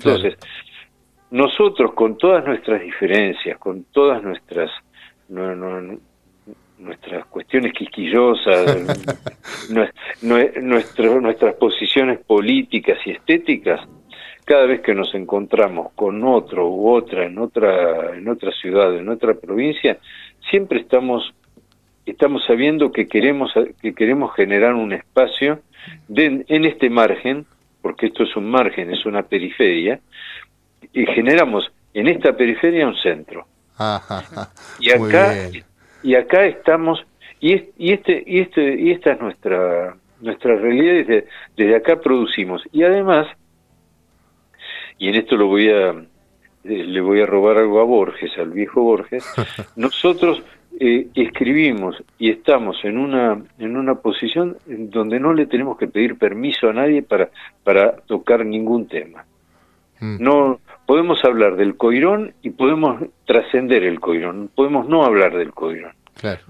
Nosotros 1.31 1.93
con 1.95 2.18
todas 2.18 2.45
nuestras 2.45 2.83
diferencias, 2.83 3.59
con 3.59 3.85
todas 3.93 4.22
nuestras 4.22 4.70
nuestras 6.78 7.26
cuestiones 7.26 7.72
quisquillosas, 7.72 9.07
nuestras 10.22 11.55
posiciones 11.55 12.18
políticas 12.20 12.99
y 13.07 13.11
estéticas, 13.12 13.81
cada 14.45 14.66
vez 14.66 14.81
que 14.81 14.95
nos 14.95 15.14
encontramos 15.14 15.93
con 15.95 16.24
otro 16.24 16.68
u 16.68 16.91
otra 16.91 17.26
en 17.26 17.39
otra 17.39 18.16
en 18.16 18.26
otra 18.28 18.51
ciudad, 18.53 18.97
en 18.97 19.09
otra 19.09 19.35
provincia, 19.35 19.99
siempre 20.51 20.81
estamos 20.81 21.33
estamos 22.07 22.45
sabiendo 22.47 22.91
que 22.91 23.07
queremos 23.07 23.53
que 23.81 23.95
queremos 23.95 24.35
generar 24.35 24.74
un 24.74 24.93
espacio 24.93 25.61
en 26.14 26.64
este 26.64 26.91
margen, 26.91 27.47
porque 27.83 28.07
esto 28.07 28.24
es 28.24 28.35
un 28.37 28.51
margen, 28.51 28.91
es 28.91 29.07
una 29.07 29.22
periferia, 29.22 30.01
y 30.93 31.07
generamos 31.07 31.70
en 31.95 32.09
esta 32.09 32.36
periferia 32.36 32.86
un 32.86 32.97
centro. 32.97 33.47
y 34.78 34.91
acá 34.91 35.34
y 36.03 36.14
acá 36.14 36.45
estamos 36.45 37.05
y, 37.41 37.55
y 37.78 37.93
este 37.93 38.22
y 38.26 38.41
este 38.41 38.78
y 38.78 38.91
esta 38.91 39.12
es 39.12 39.20
nuestra 39.20 39.97
nuestra 40.20 40.57
realidad 40.57 40.95
desde, 40.95 41.26
desde 41.57 41.76
acá 41.76 42.01
producimos 42.01 42.62
y 42.72 42.82
además 42.82 43.26
y 44.99 45.09
en 45.09 45.14
esto 45.14 45.36
lo 45.36 45.47
voy 45.47 45.70
a 45.70 45.91
eh, 45.91 46.84
le 46.84 47.01
voy 47.01 47.22
a 47.22 47.26
robar 47.26 47.57
algo 47.57 47.80
a 47.80 47.84
Borges, 47.84 48.36
al 48.36 48.51
viejo 48.51 48.82
Borges, 48.82 49.24
nosotros 49.76 50.43
eh, 50.78 51.09
escribimos 51.14 51.97
y 52.18 52.30
estamos 52.30 52.84
en 52.84 52.99
una 52.99 53.43
en 53.59 53.76
una 53.76 53.95
posición 53.95 54.59
donde 54.66 55.18
no 55.18 55.32
le 55.32 55.47
tenemos 55.47 55.78
que 55.78 55.88
pedir 55.88 56.18
permiso 56.18 56.68
a 56.68 56.74
nadie 56.74 57.03
para 57.03 57.30
para 57.64 57.97
tocar 57.97 58.45
ningún 58.45 58.86
tema. 58.88 59.24
Mm. 60.01 60.16
No 60.22 60.61
podemos 60.86 61.24
hablar 61.24 61.57
del 61.57 61.76
coirón 61.76 62.34
y 62.42 62.51
podemos 62.51 63.03
trascender 63.26 63.84
el 63.84 64.01
coirón, 64.01 64.51
podemos 64.55 64.88
no 64.88 65.05
hablar 65.05 65.36
del 65.36 65.53
coirón. 65.53 65.92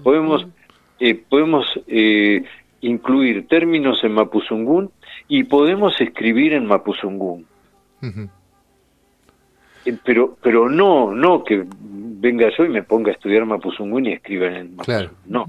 Podemos 0.03 0.47
eh, 0.99 1.15
podemos 1.29 1.65
incluir 2.81 3.47
términos 3.47 4.03
en 4.03 4.13
mapuzungún 4.13 4.91
y 5.27 5.43
podemos 5.43 5.99
escribir 6.01 6.53
en 6.53 6.65
mapuzungún. 6.65 7.45
Eh, 9.85 9.97
pero 10.03 10.37
pero 10.41 10.69
no 10.69 11.13
no 11.13 11.43
que 11.43 11.65
venga 12.21 12.49
yo 12.55 12.65
y 12.65 12.69
me 12.69 12.83
ponga 12.83 13.09
a 13.09 13.13
estudiar 13.13 13.45
Mapuzungún 13.45 14.05
y 14.05 14.13
escriba 14.13 14.47
en 14.47 14.75
Mapuzungún, 14.75 15.17
no, 15.25 15.45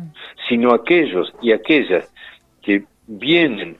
sino 0.49 0.73
aquellos 0.73 1.33
y 1.43 1.53
aquellas 1.53 2.11
que 2.63 2.85
vienen 3.07 3.77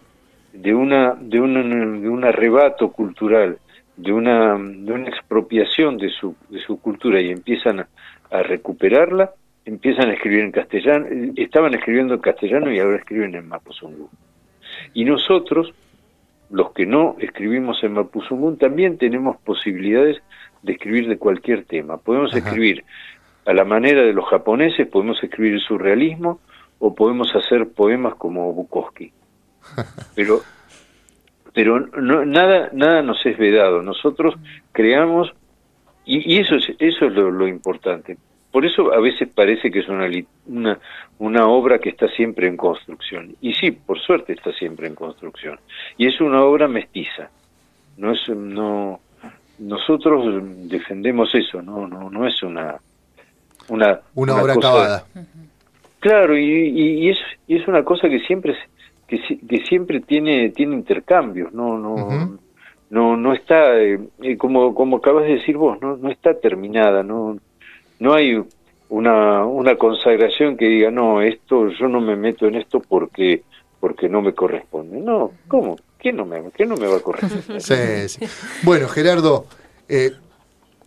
de 0.53 0.75
una 0.75 1.15
de 1.15 1.41
un, 1.41 2.03
de 2.03 2.09
un 2.09 2.25
arrebato 2.25 2.93
cultural, 2.93 3.59
de 3.97 4.13
una 4.13 4.59
de 4.59 4.93
una 4.93 5.09
expropiación 5.09 5.99
de 5.99 6.09
su 6.11 6.35
de 6.49 6.61
su 6.61 6.81
cultura 6.81 7.21
y 7.21 7.31
empiezan 7.31 7.81
a, 7.81 7.89
a 8.31 8.43
recuperarla, 8.43 9.33
empiezan 9.65 10.11
a 10.11 10.15
escribir 10.15 10.41
en 10.41 10.53
castellano, 10.53 11.07
estaban 11.37 11.75
escribiendo 11.75 12.15
en 12.15 12.21
castellano 12.21 12.73
y 12.73 12.79
ahora 12.79 12.97
escriben 12.97 13.35
en 13.35 13.49
Mapuzungún. 13.49 14.09
Y 14.95 15.05
nosotros 15.05 15.73
los 16.51 16.73
que 16.73 16.87
no 16.87 17.17
escribimos 17.19 17.83
en 17.83 17.95
Mapuzungún 17.95 18.59
también 18.59 18.99
tenemos 18.99 19.39
posibilidades 19.39 20.23
de 20.63 20.73
escribir 20.73 21.09
de 21.09 21.19
cualquier 21.19 21.65
tema. 21.65 21.97
Podemos 21.97 22.35
escribir 22.35 22.85
a 23.47 23.53
la 23.53 23.65
manera 23.65 24.03
de 24.03 24.13
los 24.13 24.29
japoneses, 24.29 24.87
podemos 24.87 25.23
escribir 25.23 25.61
surrealismo 25.61 26.41
o 26.79 26.95
podemos 26.95 27.35
hacer 27.35 27.71
poemas 27.71 28.15
como 28.17 28.53
Bukowski. 28.53 29.13
Pero 30.15 30.41
pero 31.53 31.81
no, 31.81 32.25
nada 32.25 32.71
nada 32.73 33.03
nos 33.03 33.25
es 33.27 33.37
vedado. 33.37 33.83
Nosotros 33.83 34.35
creamos 34.73 35.33
y, 36.05 36.35
y 36.35 36.39
eso 36.39 36.57
es 36.57 36.73
eso 36.79 37.07
es 37.07 37.13
lo, 37.13 37.47
importante. 37.47 38.17
Por 38.51 38.67
eso 38.67 38.93
a 38.93 39.01
veces 39.01 39.29
parece 39.35 39.71
que 39.71 39.79
es 39.79 39.89
una, 39.89 40.09
una, 40.47 40.79
una 41.19 41.49
obra 41.49 41.79
que 41.79 41.89
está 41.89 42.09
siempre 42.09 42.47
en 42.49 42.57
construcción. 42.57 43.35
Y 43.41 43.55
sí, 43.55 43.71
por 43.71 43.99
suerte 43.99 44.35
está 44.35 44.53
siempre 44.53 44.87
en 44.87 44.95
construcción. 44.95 45.59
Y 45.97 46.07
es 46.07 46.21
una 46.21 46.43
obra 46.43 46.69
mestiza. 46.69 47.31
No 47.97 48.13
es 48.13 48.29
no 48.29 49.01
nosotros 49.63 50.43
defendemos 50.69 51.35
eso, 51.35 51.63
no, 51.63 51.87
no, 51.87 52.11
no 52.11 52.27
es 52.27 52.43
una, 52.43 52.77
una, 53.69 54.01
una, 54.15 54.43
obra 54.43 54.55
acabada. 54.55 55.05
Claro, 56.01 56.37
y, 56.37 56.45
y, 56.45 57.11
es, 57.11 57.19
y 57.47 57.57
es 57.57 57.69
una 57.69 57.85
cosa 57.85 58.09
que 58.09 58.19
siempre 58.21 58.57
que, 59.21 59.39
que 59.39 59.65
siempre 59.67 60.01
tiene 60.01 60.51
tiene 60.51 60.75
intercambios, 60.75 61.53
no 61.53 61.79
no 61.79 62.39
no 62.91 63.17
no 63.17 63.33
está 63.33 63.81
eh, 63.81 63.99
como 64.39 64.75
como 64.75 64.99
acabas 64.99 65.25
de 65.25 65.35
decir 65.35 65.57
vos, 65.57 65.81
no 65.81 65.97
no 65.97 66.11
está 66.11 66.39
terminada, 66.39 67.03
no 67.03 67.39
no 67.99 68.15
hay 68.15 68.43
una 68.89 69.45
una 69.45 69.77
consagración 69.77 70.57
que 70.57 70.67
diga, 70.67 70.91
no, 70.91 71.23
esto 71.23 71.69
yo 71.69 71.89
no 71.89 72.01
me 72.01 72.17
meto 72.17 72.47
en 72.47 72.57
esto 72.57 72.81
porque 72.81 73.43
porque 73.81 74.09
no 74.09 74.23
me 74.23 74.33
corresponde. 74.33 75.01
No, 75.01 75.33
¿cómo? 75.49 75.77
¿Qué 75.99 76.13
no 76.13 76.25
me, 76.25 76.41
qué 76.57 76.67
no 76.67 76.77
me 76.77 76.87
va 76.87 76.99
a 76.99 77.01
corresponder? 77.01 77.61
Sí, 77.61 78.09
sí. 78.09 78.27
Bueno, 78.63 78.89
Gerardo, 78.89 79.47
eh, 79.89 80.13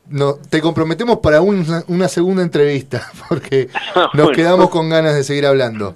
no, 0.09 0.35
te 0.35 0.61
comprometemos 0.61 1.19
para 1.19 1.41
una, 1.41 2.07
segunda 2.07 2.43
entrevista, 2.43 3.09
porque 3.29 3.69
ah, 3.95 4.09
nos 4.13 4.31
quedamos 4.31 4.69
con 4.69 4.89
ganas 4.89 5.15
de 5.15 5.23
seguir 5.23 5.45
hablando. 5.45 5.95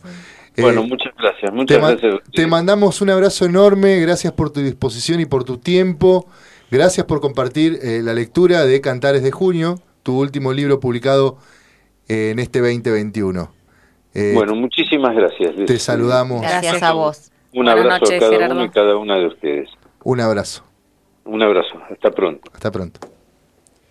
Bueno, 0.62 0.82
eh, 0.82 0.88
muchas 0.88 1.14
gracias. 1.18 1.53
Muchas 1.53 1.78
te, 1.78 2.07
gracias. 2.07 2.32
te 2.32 2.47
mandamos 2.47 3.01
un 3.01 3.10
abrazo 3.10 3.45
enorme, 3.45 3.99
gracias 3.99 4.34
por 4.34 4.51
tu 4.51 4.62
disposición 4.62 5.20
y 5.20 5.26
por 5.26 5.43
tu 5.43 5.57
tiempo. 5.57 6.28
Gracias 6.72 7.05
por 7.05 7.20
compartir 7.20 7.80
eh, 7.82 8.01
la 8.03 8.14
lectura 8.14 8.66
de 8.66 8.80
Cantares 8.82 9.24
de 9.24 9.32
Junio, 9.32 9.80
tu 10.03 10.20
último 10.20 10.53
libro 10.53 10.80
publicado 10.80 11.38
en 12.07 12.39
este 12.39 12.60
2021. 12.60 13.51
bueno, 14.34 14.55
muchísimas 14.55 15.16
gracias. 15.16 15.55
Te 15.66 15.80
saludamos. 15.80 16.41
Gracias 16.41 16.84
a 16.84 16.93
vos. 16.93 17.32
Un 17.53 17.68
abrazo 17.68 18.05
a 18.05 18.20
cada 18.20 18.49
uno 18.51 18.64
y 18.66 18.70
cada 18.70 18.97
una 18.97 19.18
de 19.18 19.28
ustedes. 19.28 19.70
Un 20.03 20.20
abrazo. 20.22 20.64
Un 21.26 21.41
abrazo. 21.41 21.80
Hasta 21.89 22.12
pronto. 22.12 22.51
Hasta 22.53 22.72
pronto. 22.72 22.99